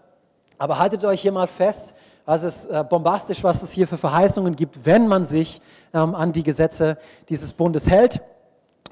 [0.57, 4.55] Aber haltet euch hier mal fest, was es äh, bombastisch, was es hier für Verheißungen
[4.55, 5.61] gibt, wenn man sich
[5.93, 6.97] ähm, an die Gesetze
[7.29, 8.21] dieses Bundes hält.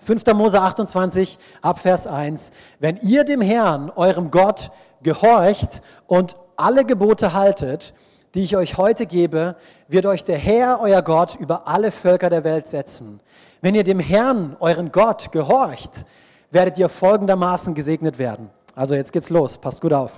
[0.03, 0.25] 5.
[0.33, 2.51] Mose 28 ab Vers 1.
[2.79, 7.93] Wenn ihr dem Herrn, eurem Gott, gehorcht und alle Gebote haltet,
[8.35, 9.55] die ich euch heute gebe,
[9.87, 13.21] wird euch der Herr, euer Gott, über alle Völker der Welt setzen.
[13.61, 16.05] Wenn ihr dem Herrn, euren Gott, gehorcht,
[16.51, 18.49] werdet ihr folgendermaßen gesegnet werden.
[18.75, 20.11] Also jetzt geht's los, passt gut auf.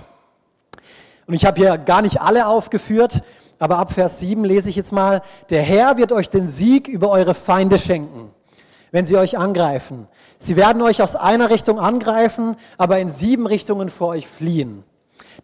[1.26, 3.22] Und ich habe hier gar nicht alle aufgeführt,
[3.58, 7.10] aber ab Vers 7 lese ich jetzt mal, der Herr wird euch den Sieg über
[7.10, 8.32] eure Feinde schenken
[8.96, 10.08] wenn sie euch angreifen.
[10.38, 14.84] Sie werden euch aus einer Richtung angreifen, aber in sieben Richtungen vor euch fliehen.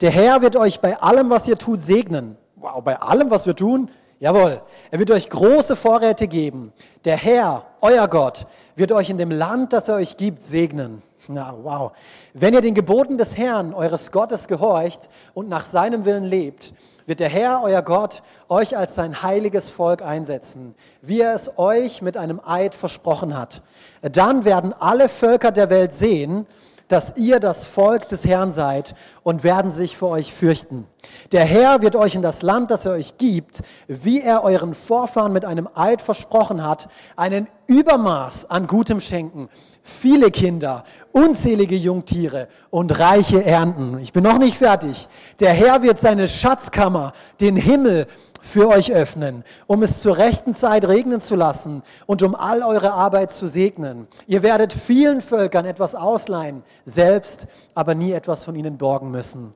[0.00, 2.38] Der Herr wird euch bei allem, was ihr tut, segnen.
[2.56, 3.90] Wow, bei allem, was wir tun?
[4.20, 4.62] Jawohl.
[4.90, 6.72] Er wird euch große Vorräte geben.
[7.04, 11.02] Der Herr, euer Gott, wird euch in dem Land, das er euch gibt, segnen.
[11.28, 11.92] Na, wow.
[12.32, 16.72] Wenn ihr den Geboten des Herrn, eures Gottes, gehorcht und nach seinem Willen lebt,
[17.06, 22.02] wird der Herr, euer Gott, euch als sein heiliges Volk einsetzen, wie er es euch
[22.02, 23.62] mit einem Eid versprochen hat.
[24.02, 26.46] Dann werden alle Völker der Welt sehen,
[26.92, 30.86] dass ihr das Volk des Herrn seid und werden sich vor euch fürchten.
[31.32, 35.32] Der Herr wird euch in das Land, das er euch gibt, wie er euren Vorfahren
[35.32, 39.48] mit einem Eid versprochen hat, einen Übermaß an Gutem schenken,
[39.82, 43.98] viele Kinder, unzählige Jungtiere und reiche Ernten.
[43.98, 45.08] Ich bin noch nicht fertig.
[45.40, 48.06] Der Herr wird seine Schatzkammer, den Himmel,
[48.42, 52.92] für euch öffnen, um es zur rechten Zeit regnen zu lassen und um all eure
[52.92, 54.08] Arbeit zu segnen.
[54.26, 59.54] Ihr werdet vielen Völkern etwas ausleihen, selbst aber nie etwas von ihnen borgen müssen.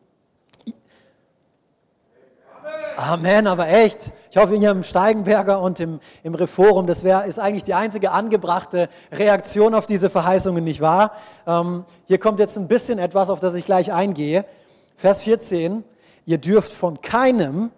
[2.96, 4.10] Amen, aber echt.
[4.30, 8.10] Ich hoffe, hier im Steigenberger und im, im Reforum, das wär, ist eigentlich die einzige
[8.10, 11.12] angebrachte Reaktion auf diese Verheißungen, nicht wahr?
[11.46, 14.46] Ähm, hier kommt jetzt ein bisschen etwas, auf das ich gleich eingehe.
[14.94, 15.84] Vers 14.
[16.24, 17.70] Ihr dürft von keinem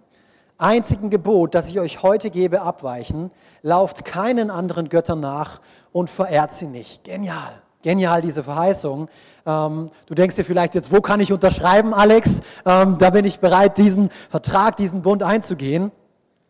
[0.59, 3.31] einzigen Gebot, das ich euch heute gebe, abweichen.
[3.62, 5.61] Lauft keinen anderen Göttern nach
[5.92, 7.05] und verehrt sie nicht.
[7.05, 7.62] Genial.
[7.83, 9.09] Genial, diese Verheißung.
[9.47, 12.40] Ähm, du denkst dir vielleicht jetzt, wo kann ich unterschreiben, Alex?
[12.66, 15.92] Ähm, da bin ich bereit, diesen Vertrag, diesen Bund einzugehen.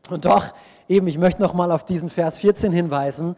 [0.08, 0.54] Und doch,
[0.88, 3.36] eben, ich möchte nochmal auf diesen Vers 14 hinweisen.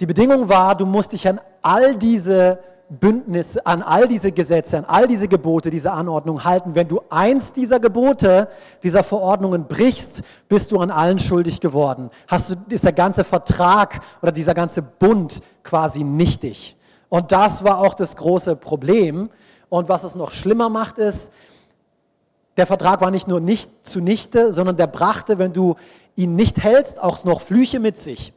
[0.00, 4.84] Die Bedingung war, du musst dich an all diese Bündnisse, an all diese Gesetze, an
[4.84, 6.74] all diese Gebote, diese Anordnungen halten.
[6.74, 8.48] Wenn du eins dieser Gebote,
[8.82, 12.10] dieser Verordnungen brichst, bist du an allen schuldig geworden.
[12.28, 16.76] Hast du, ist der ganze Vertrag oder dieser ganze Bund quasi nichtig.
[17.08, 19.30] Und das war auch das große Problem.
[19.68, 21.32] Und was es noch schlimmer macht, ist,
[22.56, 25.74] der Vertrag war nicht nur nicht zunichte, sondern der brachte, wenn du
[26.14, 28.32] ihn nicht hältst, auch noch Flüche mit sich.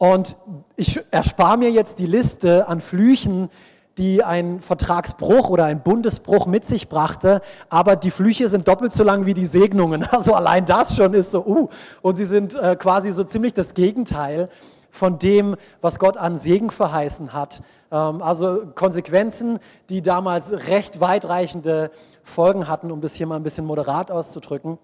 [0.00, 0.38] Und
[0.76, 3.50] ich erspare mir jetzt die Liste an Flüchen,
[3.98, 9.04] die ein Vertragsbruch oder ein Bundesbruch mit sich brachte, aber die Flüche sind doppelt so
[9.04, 10.08] lang wie die Segnungen.
[10.10, 11.68] Also allein das schon ist so, uh,
[12.00, 14.48] und sie sind äh, quasi so ziemlich das Gegenteil
[14.90, 17.60] von dem, was Gott an Segen verheißen hat.
[17.92, 19.58] Ähm, also Konsequenzen,
[19.90, 21.90] die damals recht weitreichende
[22.22, 24.78] Folgen hatten, um das hier mal ein bisschen moderat auszudrücken.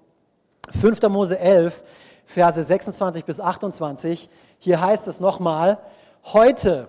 [0.79, 1.00] 5.
[1.09, 1.83] Mose 11,
[2.26, 4.29] Verse 26 bis 28.
[4.59, 5.79] Hier heißt es nochmal,
[6.25, 6.88] heute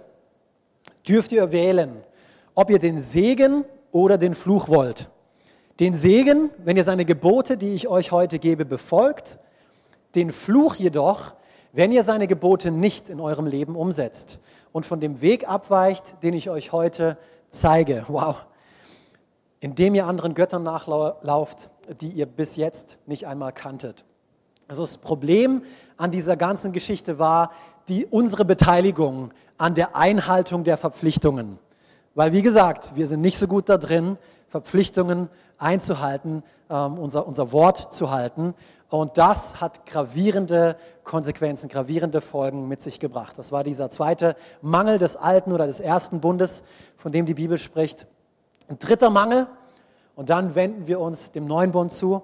[1.08, 2.04] dürft ihr wählen,
[2.56, 5.10] ob ihr den Segen oder den Fluch wollt.
[5.80, 9.38] Den Segen, wenn ihr seine Gebote, die ich euch heute gebe, befolgt,
[10.16, 11.36] den Fluch jedoch,
[11.74, 14.40] wenn ihr seine Gebote nicht in eurem Leben umsetzt
[14.72, 17.18] und von dem Weg abweicht, den ich euch heute
[17.50, 18.06] zeige.
[18.08, 18.38] Wow.
[19.60, 21.70] Indem ihr anderen Göttern nachlauft,
[22.02, 24.06] die ihr bis jetzt nicht einmal kanntet.
[24.68, 25.62] Also das Problem
[25.98, 27.52] an dieser ganzen Geschichte war
[27.88, 31.60] die, unsere Beteiligung an der Einhaltung der Verpflichtungen.
[32.16, 37.52] Weil, wie gesagt, wir sind nicht so gut da drin, Verpflichtungen einzuhalten, ähm, unser, unser
[37.52, 38.54] Wort zu halten.
[38.90, 43.38] Und das hat gravierende Konsequenzen, gravierende Folgen mit sich gebracht.
[43.38, 46.64] Das war dieser zweite Mangel des alten oder des ersten Bundes,
[46.96, 48.08] von dem die Bibel spricht.
[48.70, 49.48] Ein dritter Mangel,
[50.18, 52.24] und dann wenden wir uns dem neuen Bund zu.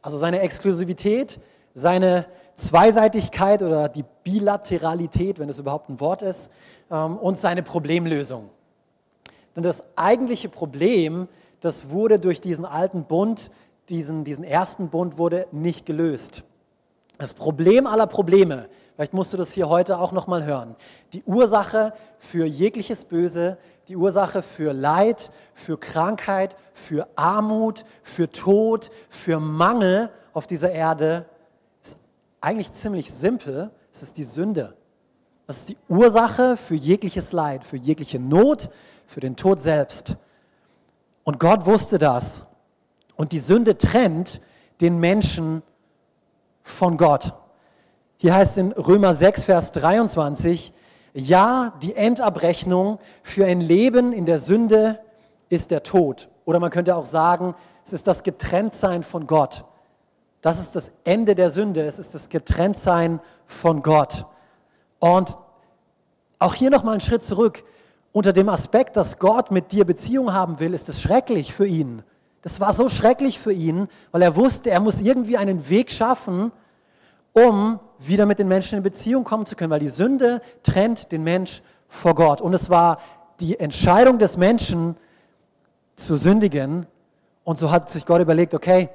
[0.00, 1.38] Also seine Exklusivität,
[1.74, 2.24] seine
[2.60, 6.50] Zweiseitigkeit oder die Bilateralität, wenn es überhaupt ein Wort ist,
[6.90, 8.50] ähm, und seine Problemlösung.
[9.56, 11.28] Denn das eigentliche Problem,
[11.60, 13.50] das wurde durch diesen alten Bund,
[13.88, 16.44] diesen, diesen ersten Bund, wurde nicht gelöst.
[17.18, 20.76] Das Problem aller Probleme, vielleicht musst du das hier heute auch nochmal hören,
[21.12, 28.90] die Ursache für jegliches Böse, die Ursache für Leid, für Krankheit, für Armut, für Tod,
[29.08, 31.26] für Mangel auf dieser Erde
[32.40, 33.70] eigentlich ziemlich simpel.
[33.92, 34.76] Es ist die Sünde.
[35.46, 38.70] Das ist die Ursache für jegliches Leid, für jegliche Not,
[39.06, 40.16] für den Tod selbst.
[41.24, 42.46] Und Gott wusste das.
[43.16, 44.40] Und die Sünde trennt
[44.80, 45.62] den Menschen
[46.62, 47.34] von Gott.
[48.16, 50.72] Hier heißt in Römer 6, Vers 23,
[51.12, 55.00] ja, die Endabrechnung für ein Leben in der Sünde
[55.48, 56.28] ist der Tod.
[56.44, 59.64] Oder man könnte auch sagen, es ist das Getrenntsein von Gott.
[60.40, 61.84] Das ist das Ende der Sünde.
[61.84, 64.24] Es ist das Getrenntsein von Gott.
[64.98, 65.36] Und
[66.38, 67.62] auch hier nochmal einen Schritt zurück.
[68.12, 72.02] Unter dem Aspekt, dass Gott mit dir Beziehung haben will, ist es schrecklich für ihn.
[72.42, 76.52] Das war so schrecklich für ihn, weil er wusste, er muss irgendwie einen Weg schaffen,
[77.32, 81.22] um wieder mit den Menschen in Beziehung kommen zu können, weil die Sünde trennt den
[81.22, 82.40] Mensch vor Gott.
[82.40, 82.98] Und es war
[83.40, 84.96] die Entscheidung des Menschen
[85.96, 86.86] zu sündigen.
[87.44, 88.88] Und so hat sich Gott überlegt, okay,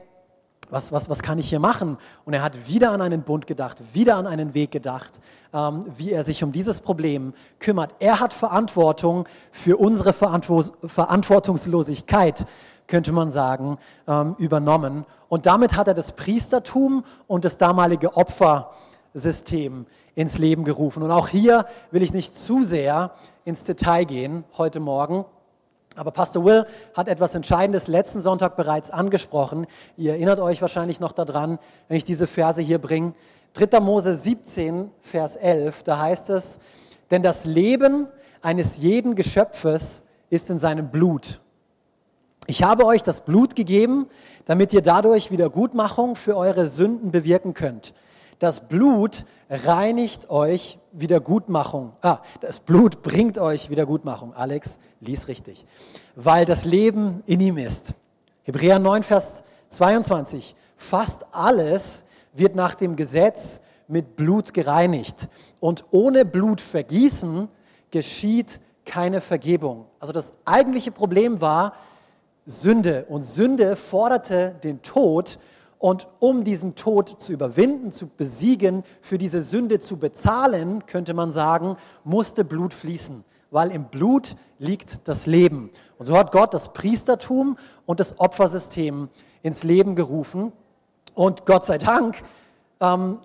[0.69, 1.97] was, was, was kann ich hier machen?
[2.25, 5.12] Und er hat wieder an einen Bund gedacht, wieder an einen Weg gedacht,
[5.54, 7.95] ähm, wie er sich um dieses Problem kümmert.
[7.99, 12.45] Er hat Verantwortung für unsere Verantwortungslosigkeit
[12.88, 15.06] könnte man sagen, ähm, übernommen.
[15.28, 21.04] Und damit hat er das Priestertum und das damalige Opfersystem ins Leben gerufen.
[21.04, 23.12] Und auch hier will ich nicht zu sehr
[23.43, 25.25] ins Detail gehen heute Morgen.
[25.95, 29.65] Aber Pastor Will hat etwas Entscheidendes letzten Sonntag bereits angesprochen.
[29.95, 33.13] Ihr erinnert euch wahrscheinlich noch daran, wenn ich diese Verse hier bringe.
[33.53, 33.79] 3.
[33.79, 36.60] Mose 17, Vers 11, da heißt es,
[37.10, 38.08] denn das Leben
[38.41, 41.39] eines jeden Geschöpfes ist in seinem Blut.
[42.47, 44.08] Ich habe euch das Blut gegeben,
[44.43, 47.93] damit ihr dadurch Wiedergutmachung für eure Sünden bewirken könnt.
[48.39, 51.93] Das Blut reinigt euch Wiedergutmachung.
[52.01, 54.34] Ah, das Blut bringt euch Wiedergutmachung.
[54.34, 55.65] Alex, lies richtig.
[56.15, 57.93] Weil das Leben in ihm ist.
[58.43, 60.55] Hebräer 9, Vers 22.
[60.75, 65.29] Fast alles wird nach dem Gesetz mit Blut gereinigt.
[65.60, 67.47] Und ohne Blutvergießen
[67.91, 69.86] geschieht keine Vergebung.
[69.99, 71.73] Also das eigentliche Problem war,
[72.45, 73.05] Sünde.
[73.10, 75.39] Und Sünde forderte den Tod.
[75.77, 81.31] Und um diesen Tod zu überwinden, zu besiegen, für diese Sünde zu bezahlen, könnte man
[81.31, 85.69] sagen, musste Blut fließen, weil im Blut liegt das Leben.
[85.97, 89.09] Und so hat Gott das Priestertum und das Opfersystem
[89.43, 90.53] ins Leben gerufen.
[91.13, 92.23] Und Gott sei Dank,
[92.79, 93.19] ähm,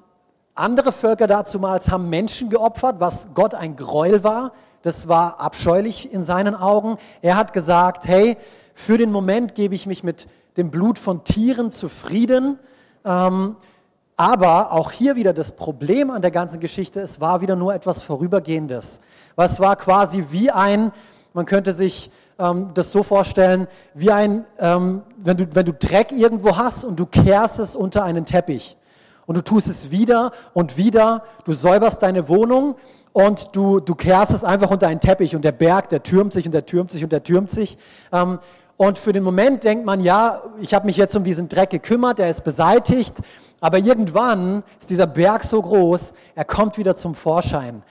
[0.54, 4.52] andere Völker dazumals haben Menschen geopfert, was Gott ein Gräuel war.
[4.82, 6.96] Das war abscheulich in seinen Augen.
[7.22, 8.36] Er hat gesagt, hey,
[8.74, 12.58] für den Moment gebe ich mich mit dem Blut von Tieren zufrieden.
[13.04, 13.56] Ähm,
[14.16, 18.02] aber auch hier wieder das Problem an der ganzen Geschichte, es war wieder nur etwas
[18.02, 19.00] Vorübergehendes.
[19.34, 20.92] Was war quasi wie ein,
[21.32, 26.12] man könnte sich ähm, das so vorstellen, wie ein, ähm, wenn, du, wenn du Dreck
[26.12, 28.76] irgendwo hast und du kehrst es unter einen Teppich.
[29.26, 32.74] Und du tust es wieder und wieder, du säuberst deine Wohnung
[33.12, 36.46] und du, du kehrst es einfach unter einen Teppich und der Berg, der türmt sich
[36.46, 37.78] und der türmt sich und der türmt sich.
[38.12, 38.38] Ähm,
[38.80, 42.18] und für den Moment denkt man, ja, ich habe mich jetzt um diesen Dreck gekümmert,
[42.18, 43.14] der ist beseitigt,
[43.60, 47.82] aber irgendwann ist dieser Berg so groß, er kommt wieder zum Vorschein.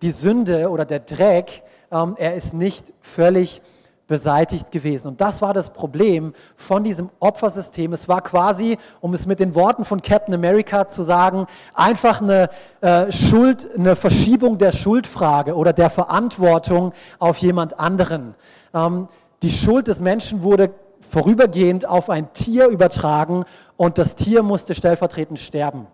[0.00, 3.60] Die Sünde oder der Dreck, ähm, er ist nicht völlig
[4.06, 5.08] beseitigt gewesen.
[5.08, 7.92] Und das war das Problem von diesem Opfersystem.
[7.92, 12.48] Es war quasi, um es mit den Worten von Captain America zu sagen, einfach eine
[12.80, 18.34] äh, Schuld, eine Verschiebung der Schuldfrage oder der Verantwortung auf jemand anderen.
[18.72, 19.08] Ähm,
[19.42, 23.44] die Schuld des Menschen wurde vorübergehend auf ein Tier übertragen
[23.76, 25.86] und das Tier musste stellvertretend sterben.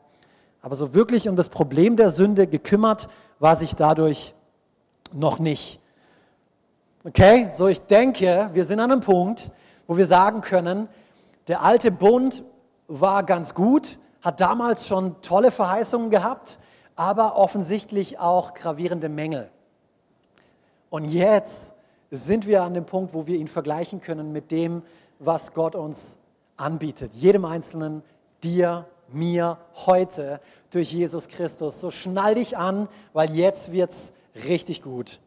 [0.62, 4.34] Aber so wirklich um das Problem der Sünde gekümmert war sich dadurch
[5.12, 5.78] noch nicht.
[7.04, 9.50] Okay, so ich denke, wir sind an einem Punkt,
[9.86, 10.88] wo wir sagen können,
[11.48, 12.42] der alte Bund
[12.88, 16.58] war ganz gut, hat damals schon tolle Verheißungen gehabt,
[16.96, 19.50] aber offensichtlich auch gravierende Mängel.
[20.88, 21.73] Und jetzt
[22.16, 24.82] sind wir an dem Punkt, wo wir ihn vergleichen können mit dem,
[25.18, 26.18] was Gott uns
[26.56, 27.14] anbietet.
[27.14, 28.02] Jedem Einzelnen,
[28.42, 31.80] dir, mir, heute durch Jesus Christus.
[31.80, 34.12] So schnall dich an, weil jetzt wird es
[34.46, 35.20] richtig gut.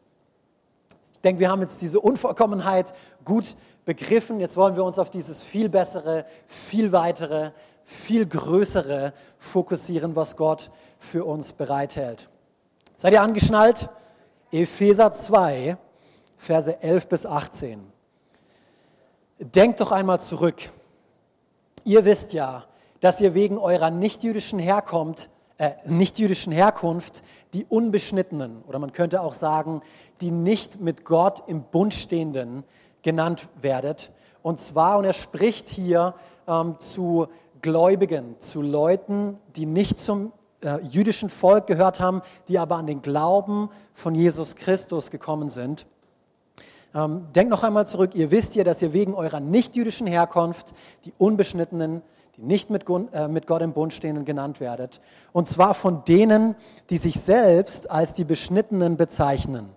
[1.13, 2.93] Ich denke, wir haben jetzt diese Unvollkommenheit
[3.25, 4.39] gut begriffen.
[4.39, 7.51] Jetzt wollen wir uns auf dieses viel bessere, viel weitere,
[7.83, 10.69] viel größere fokussieren, was Gott
[10.99, 12.29] für uns bereithält.
[12.95, 13.89] Seid ihr angeschnallt?
[14.51, 15.77] Epheser 2,
[16.37, 17.81] Verse 11 bis 18.
[19.39, 20.69] Denkt doch einmal zurück.
[21.83, 22.65] Ihr wisst ja,
[22.99, 27.23] dass ihr wegen eurer nichtjüdischen Herkunft, äh, nichtjüdischen Herkunft
[27.53, 29.81] die Unbeschnittenen oder man könnte auch sagen,
[30.21, 32.63] die nicht mit Gott im Bund stehenden
[33.01, 34.11] genannt werdet.
[34.41, 36.13] Und zwar, und er spricht hier
[36.47, 37.27] ähm, zu
[37.61, 40.31] Gläubigen, zu Leuten, die nicht zum
[40.63, 45.85] äh, jüdischen Volk gehört haben, die aber an den Glauben von Jesus Christus gekommen sind.
[46.95, 50.73] Ähm, denkt noch einmal zurück, ihr wisst ja, dass ihr wegen eurer nichtjüdischen Herkunft
[51.05, 52.01] die Unbeschnittenen,
[52.37, 55.01] die nicht mit, äh, mit Gott im Bund stehenden genannt werdet.
[55.33, 56.55] Und zwar von denen,
[56.89, 59.69] die sich selbst als die Beschnittenen bezeichnen.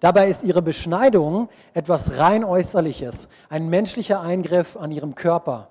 [0.00, 5.70] Dabei ist ihre Beschneidung etwas rein äußerliches, ein menschlicher Eingriff an ihrem Körper.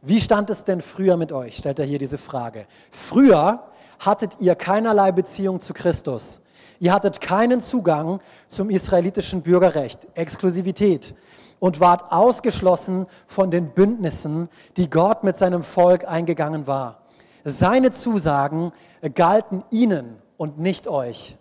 [0.00, 1.56] Wie stand es denn früher mit euch?
[1.56, 2.66] stellt er hier diese Frage.
[2.90, 3.64] Früher
[3.98, 6.40] hattet ihr keinerlei Beziehung zu Christus.
[6.80, 11.14] Ihr hattet keinen Zugang zum israelitischen Bürgerrecht, Exklusivität
[11.58, 17.02] und wart ausgeschlossen von den Bündnissen, die Gott mit seinem Volk eingegangen war.
[17.44, 18.72] Seine Zusagen
[19.14, 21.36] galten ihnen und nicht euch.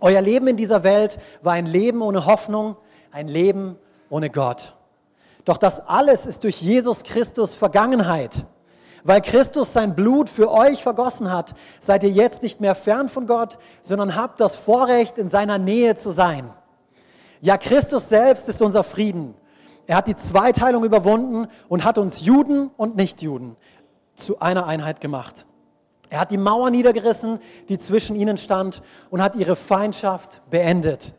[0.00, 2.76] Euer Leben in dieser Welt war ein Leben ohne Hoffnung,
[3.10, 3.76] ein Leben
[4.10, 4.74] ohne Gott.
[5.44, 8.46] Doch das alles ist durch Jesus Christus Vergangenheit.
[9.04, 13.26] Weil Christus sein Blut für euch vergossen hat, seid ihr jetzt nicht mehr fern von
[13.26, 16.50] Gott, sondern habt das Vorrecht, in seiner Nähe zu sein.
[17.40, 19.34] Ja, Christus selbst ist unser Frieden.
[19.86, 23.56] Er hat die Zweiteilung überwunden und hat uns Juden und Nichtjuden
[24.14, 25.46] zu einer Einheit gemacht.
[26.08, 31.14] Er hat die Mauer niedergerissen, die zwischen ihnen stand, und hat ihre Feindschaft beendet.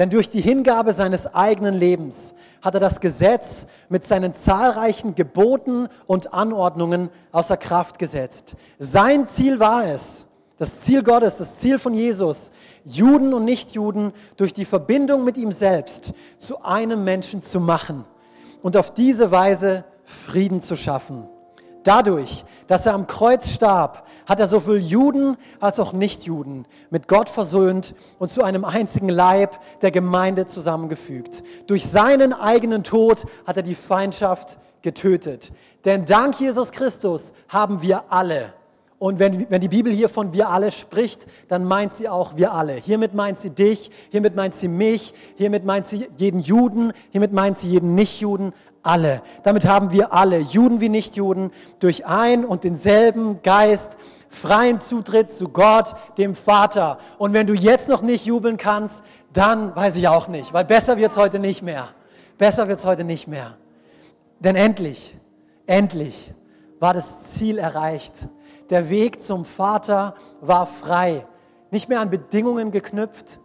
[0.00, 5.88] Denn durch die Hingabe seines eigenen Lebens hat er das Gesetz mit seinen zahlreichen Geboten
[6.06, 8.56] und Anordnungen außer Kraft gesetzt.
[8.78, 12.50] Sein Ziel war es, das Ziel Gottes, das Ziel von Jesus,
[12.86, 18.06] Juden und Nichtjuden durch die Verbindung mit ihm selbst zu einem Menschen zu machen
[18.62, 21.28] und auf diese Weise Frieden zu schaffen.
[21.82, 27.30] Dadurch, dass er am Kreuz starb, hat er sowohl Juden als auch Nichtjuden mit Gott
[27.30, 31.42] versöhnt und zu einem einzigen Leib der Gemeinde zusammengefügt.
[31.66, 35.52] Durch seinen eigenen Tod hat er die Feindschaft getötet.
[35.84, 38.52] Denn dank Jesus Christus haben wir alle,
[39.00, 42.52] und wenn, wenn die Bibel hier von wir alle spricht, dann meint sie auch wir
[42.52, 42.74] alle.
[42.74, 47.56] Hiermit meint sie dich, hiermit meint sie mich, hiermit meint sie jeden Juden, hiermit meint
[47.56, 49.22] sie jeden Nichtjuden, alle.
[49.42, 55.48] Damit haben wir alle, Juden wie Nichtjuden, durch ein und denselben Geist freien Zutritt zu
[55.48, 56.98] Gott, dem Vater.
[57.18, 60.96] Und wenn du jetzt noch nicht jubeln kannst, dann weiß ich auch nicht, weil besser
[60.96, 61.88] wird's heute nicht mehr.
[62.38, 63.56] Besser wird's heute nicht mehr.
[64.38, 65.16] Denn endlich,
[65.66, 66.32] endlich
[66.78, 68.14] war das Ziel erreicht.
[68.70, 71.26] Der Weg zum Vater war frei,
[71.70, 73.40] nicht mehr an Bedingungen geknüpft,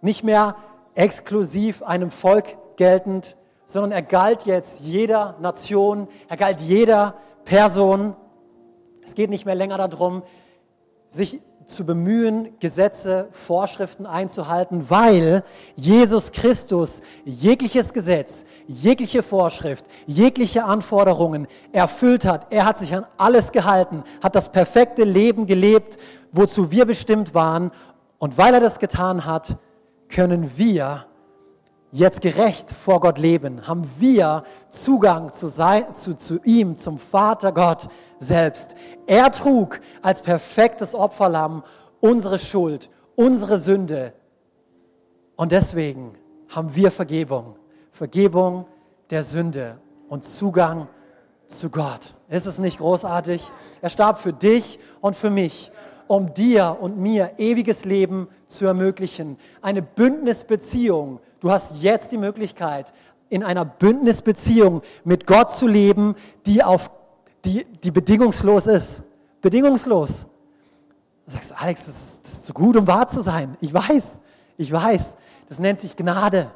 [0.00, 0.56] nicht mehr
[0.94, 3.36] exklusiv einem Volk geltend,
[3.72, 7.14] sondern er galt jetzt jeder Nation, er galt jeder
[7.44, 8.16] Person.
[9.02, 10.22] Es geht nicht mehr länger darum,
[11.08, 15.44] sich zu bemühen, Gesetze, Vorschriften einzuhalten, weil
[15.76, 22.48] Jesus Christus jegliches Gesetz, jegliche Vorschrift, jegliche Anforderungen erfüllt hat.
[22.50, 25.98] Er hat sich an alles gehalten, hat das perfekte Leben gelebt,
[26.32, 27.70] wozu wir bestimmt waren.
[28.18, 29.56] Und weil er das getan hat,
[30.08, 31.06] können wir
[31.92, 37.52] jetzt gerecht vor Gott leben, haben wir Zugang zu, sein, zu, zu ihm, zum Vater
[37.52, 37.88] Gott
[38.18, 38.76] selbst.
[39.06, 41.62] Er trug als perfektes Opferlamm
[42.00, 44.12] unsere Schuld, unsere Sünde.
[45.36, 46.14] Und deswegen
[46.48, 47.56] haben wir Vergebung.
[47.90, 48.66] Vergebung
[49.10, 49.78] der Sünde
[50.08, 50.88] und Zugang
[51.46, 52.14] zu Gott.
[52.28, 53.42] Ist es nicht großartig?
[53.82, 55.72] Er starb für dich und für mich
[56.10, 59.36] um dir und mir ewiges Leben zu ermöglichen.
[59.62, 61.20] Eine Bündnisbeziehung.
[61.40, 62.92] Du hast jetzt die Möglichkeit,
[63.28, 66.14] in einer Bündnisbeziehung mit Gott zu leben,
[66.46, 66.90] die, auf,
[67.44, 69.02] die, die bedingungslos ist.
[69.40, 70.26] Bedingungslos.
[71.26, 73.56] Du sagst, Alex, das ist, das ist zu gut, um wahr zu sein.
[73.60, 74.18] Ich weiß,
[74.56, 75.16] ich weiß.
[75.48, 76.50] Das nennt sich Gnade.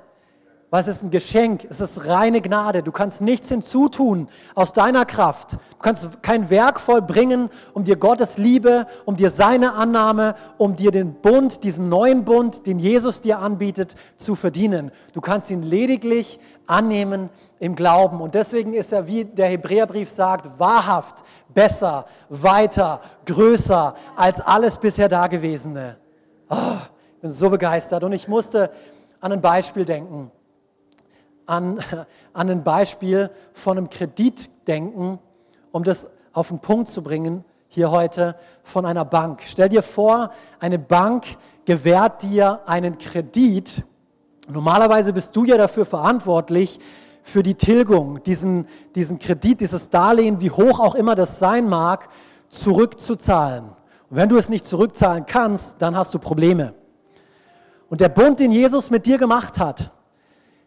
[0.74, 1.68] Was ist ein Geschenk?
[1.70, 2.82] Es ist reine Gnade.
[2.82, 5.52] Du kannst nichts hinzutun aus deiner Kraft.
[5.52, 10.90] Du kannst kein Werk vollbringen, um dir Gottes Liebe, um dir seine Annahme, um dir
[10.90, 14.90] den Bund, diesen neuen Bund, den Jesus dir anbietet, zu verdienen.
[15.12, 18.20] Du kannst ihn lediglich annehmen im Glauben.
[18.20, 21.22] Und deswegen ist er, wie der Hebräerbrief sagt, wahrhaft,
[21.54, 25.98] besser, weiter, größer als alles bisher Dagewesene.
[26.50, 26.56] Oh,
[27.14, 28.02] ich bin so begeistert.
[28.02, 28.72] Und ich musste
[29.20, 30.32] an ein Beispiel denken
[31.46, 31.78] an,
[32.32, 35.18] an ein Beispiel von einem Kredit denken,
[35.72, 39.42] um das auf den Punkt zu bringen, hier heute von einer Bank.
[39.44, 40.30] Stell dir vor,
[40.60, 41.24] eine Bank
[41.64, 43.84] gewährt dir einen Kredit.
[44.48, 46.78] Normalerweise bist du ja dafür verantwortlich,
[47.26, 52.08] für die Tilgung, diesen, diesen Kredit, dieses Darlehen, wie hoch auch immer das sein mag,
[52.50, 53.64] zurückzuzahlen.
[54.10, 56.74] Und wenn du es nicht zurückzahlen kannst, dann hast du Probleme.
[57.88, 59.90] Und der Bund, den Jesus mit dir gemacht hat,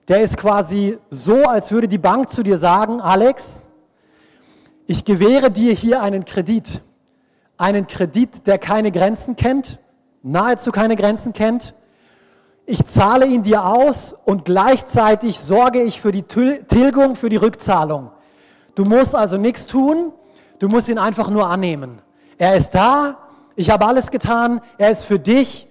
[0.07, 3.63] der ist quasi so, als würde die Bank zu dir sagen, Alex,
[4.85, 6.81] ich gewähre dir hier einen Kredit.
[7.57, 9.79] Einen Kredit, der keine Grenzen kennt,
[10.23, 11.73] nahezu keine Grenzen kennt.
[12.65, 18.11] Ich zahle ihn dir aus und gleichzeitig sorge ich für die Tilgung, für die Rückzahlung.
[18.75, 20.13] Du musst also nichts tun,
[20.59, 22.01] du musst ihn einfach nur annehmen.
[22.37, 23.17] Er ist da,
[23.55, 25.67] ich habe alles getan, er ist für dich.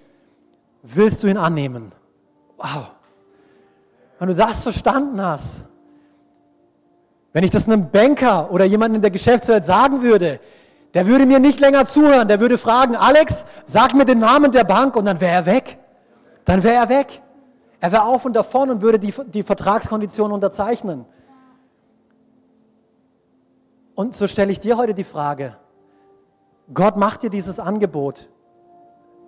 [0.83, 1.91] Willst du ihn annehmen?
[2.57, 2.96] Wow.
[4.19, 5.65] Wenn du das verstanden hast,
[7.33, 10.39] wenn ich das einem Banker oder jemandem in der Geschäftswelt sagen würde,
[10.93, 14.63] der würde mir nicht länger zuhören, der würde fragen, Alex, sag mir den Namen der
[14.63, 15.77] Bank und dann wäre er weg.
[16.45, 17.21] Dann wäre er weg.
[17.79, 21.05] Er wäre auf und davon und würde die, die Vertragskonditionen unterzeichnen.
[23.93, 25.57] Und so stelle ich dir heute die Frage,
[26.73, 28.29] Gott macht dir dieses Angebot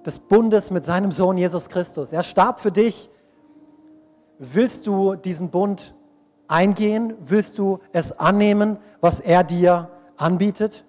[0.06, 2.14] des Bundes mit seinem Sohn Jesus Christus.
[2.14, 3.10] Er starb für dich.
[4.42, 5.94] Willst du diesen Bund
[6.48, 7.14] eingehen?
[7.20, 10.86] Willst du es annehmen, was er dir anbietet?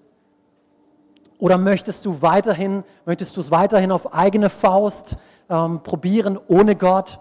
[1.39, 5.17] Oder möchtest du weiterhin, möchtest du es weiterhin auf eigene Faust
[5.49, 7.19] ähm, probieren, ohne Gott?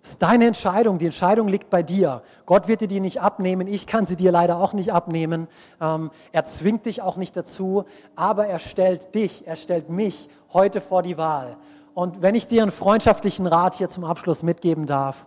[0.00, 0.98] Das ist deine Entscheidung.
[0.98, 2.22] Die Entscheidung liegt bei dir.
[2.46, 3.66] Gott wird dir die nicht abnehmen.
[3.66, 5.48] Ich kann sie dir leider auch nicht abnehmen.
[5.80, 7.84] Ähm, er zwingt dich auch nicht dazu,
[8.14, 11.56] aber er stellt dich, er stellt mich heute vor die Wahl.
[11.94, 15.26] Und wenn ich dir einen freundschaftlichen Rat hier zum Abschluss mitgeben darf,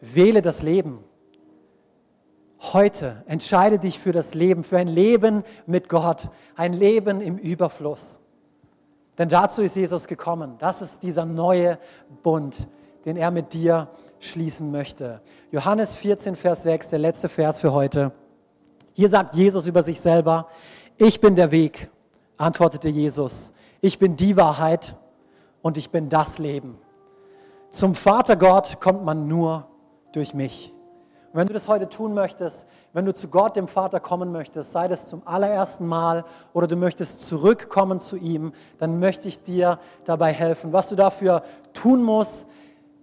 [0.00, 0.98] wähle das Leben.
[2.72, 8.20] Heute entscheide dich für das Leben, für ein Leben mit Gott, ein Leben im Überfluss.
[9.18, 10.56] Denn dazu ist Jesus gekommen.
[10.58, 11.78] Das ist dieser neue
[12.22, 12.66] Bund,
[13.04, 13.88] den er mit dir
[14.18, 15.20] schließen möchte.
[15.52, 18.12] Johannes 14, Vers 6, der letzte Vers für heute.
[18.94, 20.48] Hier sagt Jesus über sich selber,
[20.96, 21.88] ich bin der Weg,
[22.36, 23.52] antwortete Jesus.
[23.80, 24.96] Ich bin die Wahrheit
[25.64, 26.76] und ich bin das Leben.
[27.70, 29.66] Zum Vater Gott kommt man nur
[30.12, 30.74] durch mich.
[31.32, 34.72] Und wenn du das heute tun möchtest, wenn du zu Gott, dem Vater, kommen möchtest,
[34.72, 39.78] sei das zum allerersten Mal oder du möchtest zurückkommen zu ihm, dann möchte ich dir
[40.04, 40.74] dabei helfen.
[40.74, 41.42] Was du dafür
[41.72, 42.46] tun musst,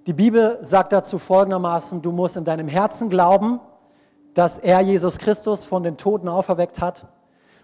[0.06, 3.60] die Bibel sagt dazu folgendermaßen, du musst in deinem Herzen glauben,
[4.36, 7.08] dass er Jesus Christus von den Toten auferweckt hat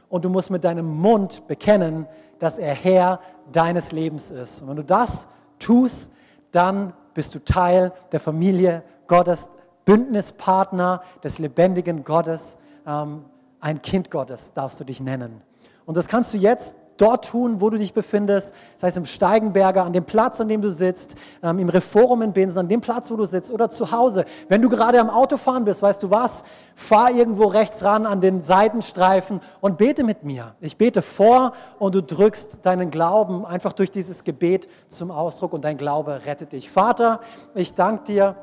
[0.10, 2.08] und du musst mit deinem Mund bekennen,
[2.40, 3.20] dass er Herr
[3.52, 4.62] deines Lebens ist.
[4.62, 5.28] Und wenn du das
[5.60, 6.12] tust,
[6.52, 9.50] dann bist du Teil der Familie Gottes,
[9.86, 13.26] Bündnispartner des lebendigen Gottes, ähm,
[13.60, 15.42] ein Kind Gottes darfst du dich nennen.
[15.86, 19.84] Und das kannst du jetzt dort tun, wo du dich befindest, sei es im Steigenberger,
[19.84, 23.10] an dem Platz, an dem du sitzt, ähm, im Reforum in Binsen, an dem Platz,
[23.12, 24.26] wo du sitzt oder zu Hause.
[24.50, 26.44] Wenn du gerade am Autofahren bist, weißt du was,
[26.76, 30.56] fahr irgendwo rechts ran an den Seitenstreifen und bete mit mir.
[30.60, 35.64] Ich bete vor und du drückst deinen Glauben einfach durch dieses Gebet zum Ausdruck und
[35.64, 36.70] dein Glaube rettet dich.
[36.70, 37.22] Vater,
[37.56, 38.36] ich danke dir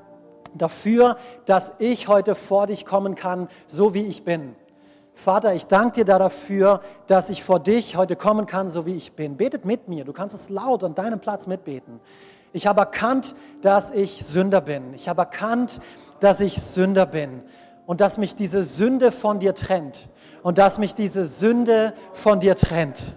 [0.54, 4.54] dafür, dass ich heute vor dich kommen kann, so wie ich bin.
[5.14, 9.12] Vater, ich danke dir dafür, dass ich vor dich heute kommen kann, so wie ich
[9.12, 9.36] bin.
[9.36, 10.04] Betet mit mir.
[10.04, 12.00] Du kannst es laut an deinem Platz mitbeten.
[12.52, 14.92] Ich habe erkannt, dass ich Sünder bin.
[14.94, 15.80] Ich habe erkannt,
[16.20, 17.42] dass ich Sünder bin
[17.86, 20.08] und dass mich diese Sünde von dir trennt
[20.42, 23.16] und dass mich diese Sünde von dir trennt.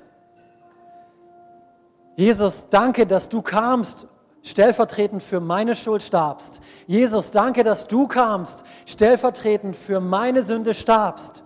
[2.15, 4.07] Jesus, danke, dass du kamst,
[4.43, 6.61] stellvertretend für meine Schuld starbst.
[6.85, 11.43] Jesus, danke, dass du kamst, stellvertretend für meine Sünde starbst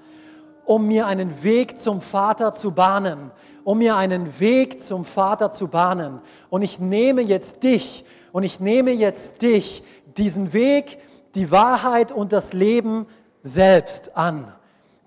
[0.72, 3.32] um mir einen Weg zum Vater zu bahnen,
[3.66, 6.22] um mir einen Weg zum Vater zu bahnen.
[6.50, 9.84] Und ich nehme jetzt dich und ich nehme jetzt dich,
[10.16, 11.00] diesen Weg,
[11.36, 13.06] die Wahrheit und das Leben
[13.42, 14.50] selbst an.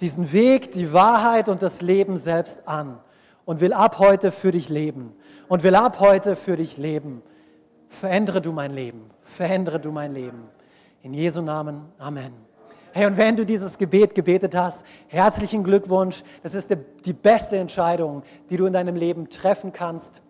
[0.02, 3.00] Diesen Weg, die Wahrheit und das Leben selbst an.
[3.46, 5.16] Und will ab heute für dich leben.
[5.48, 7.22] Und will ab heute für dich leben.
[7.88, 9.08] Verändere du mein Leben.
[9.22, 10.42] Verändere du mein Leben.
[11.00, 11.86] In Jesu Namen.
[11.96, 12.43] Amen.
[12.96, 16.22] Hey, und wenn du dieses Gebet gebetet hast, herzlichen Glückwunsch.
[16.44, 20.22] Das ist die, die beste Entscheidung, die du in deinem Leben treffen kannst.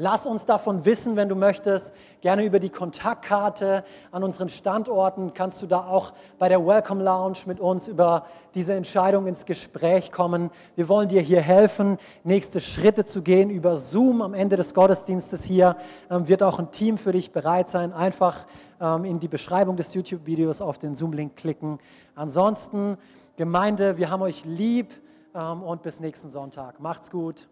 [0.00, 1.92] Lass uns davon wissen, wenn du möchtest.
[2.20, 3.82] Gerne über die Kontaktkarte
[4.12, 8.24] an unseren Standorten kannst du da auch bei der Welcome Lounge mit uns über
[8.54, 10.50] diese Entscheidung ins Gespräch kommen.
[10.76, 13.50] Wir wollen dir hier helfen, nächste Schritte zu gehen.
[13.50, 15.76] Über Zoom am Ende des Gottesdienstes hier
[16.12, 17.92] ähm, wird auch ein Team für dich bereit sein.
[17.92, 18.46] Einfach
[18.80, 21.80] ähm, in die Beschreibung des YouTube-Videos auf den Zoom-Link klicken.
[22.14, 22.98] Ansonsten,
[23.36, 24.94] Gemeinde, wir haben euch lieb
[25.34, 26.78] ähm, und bis nächsten Sonntag.
[26.78, 27.48] Macht's gut.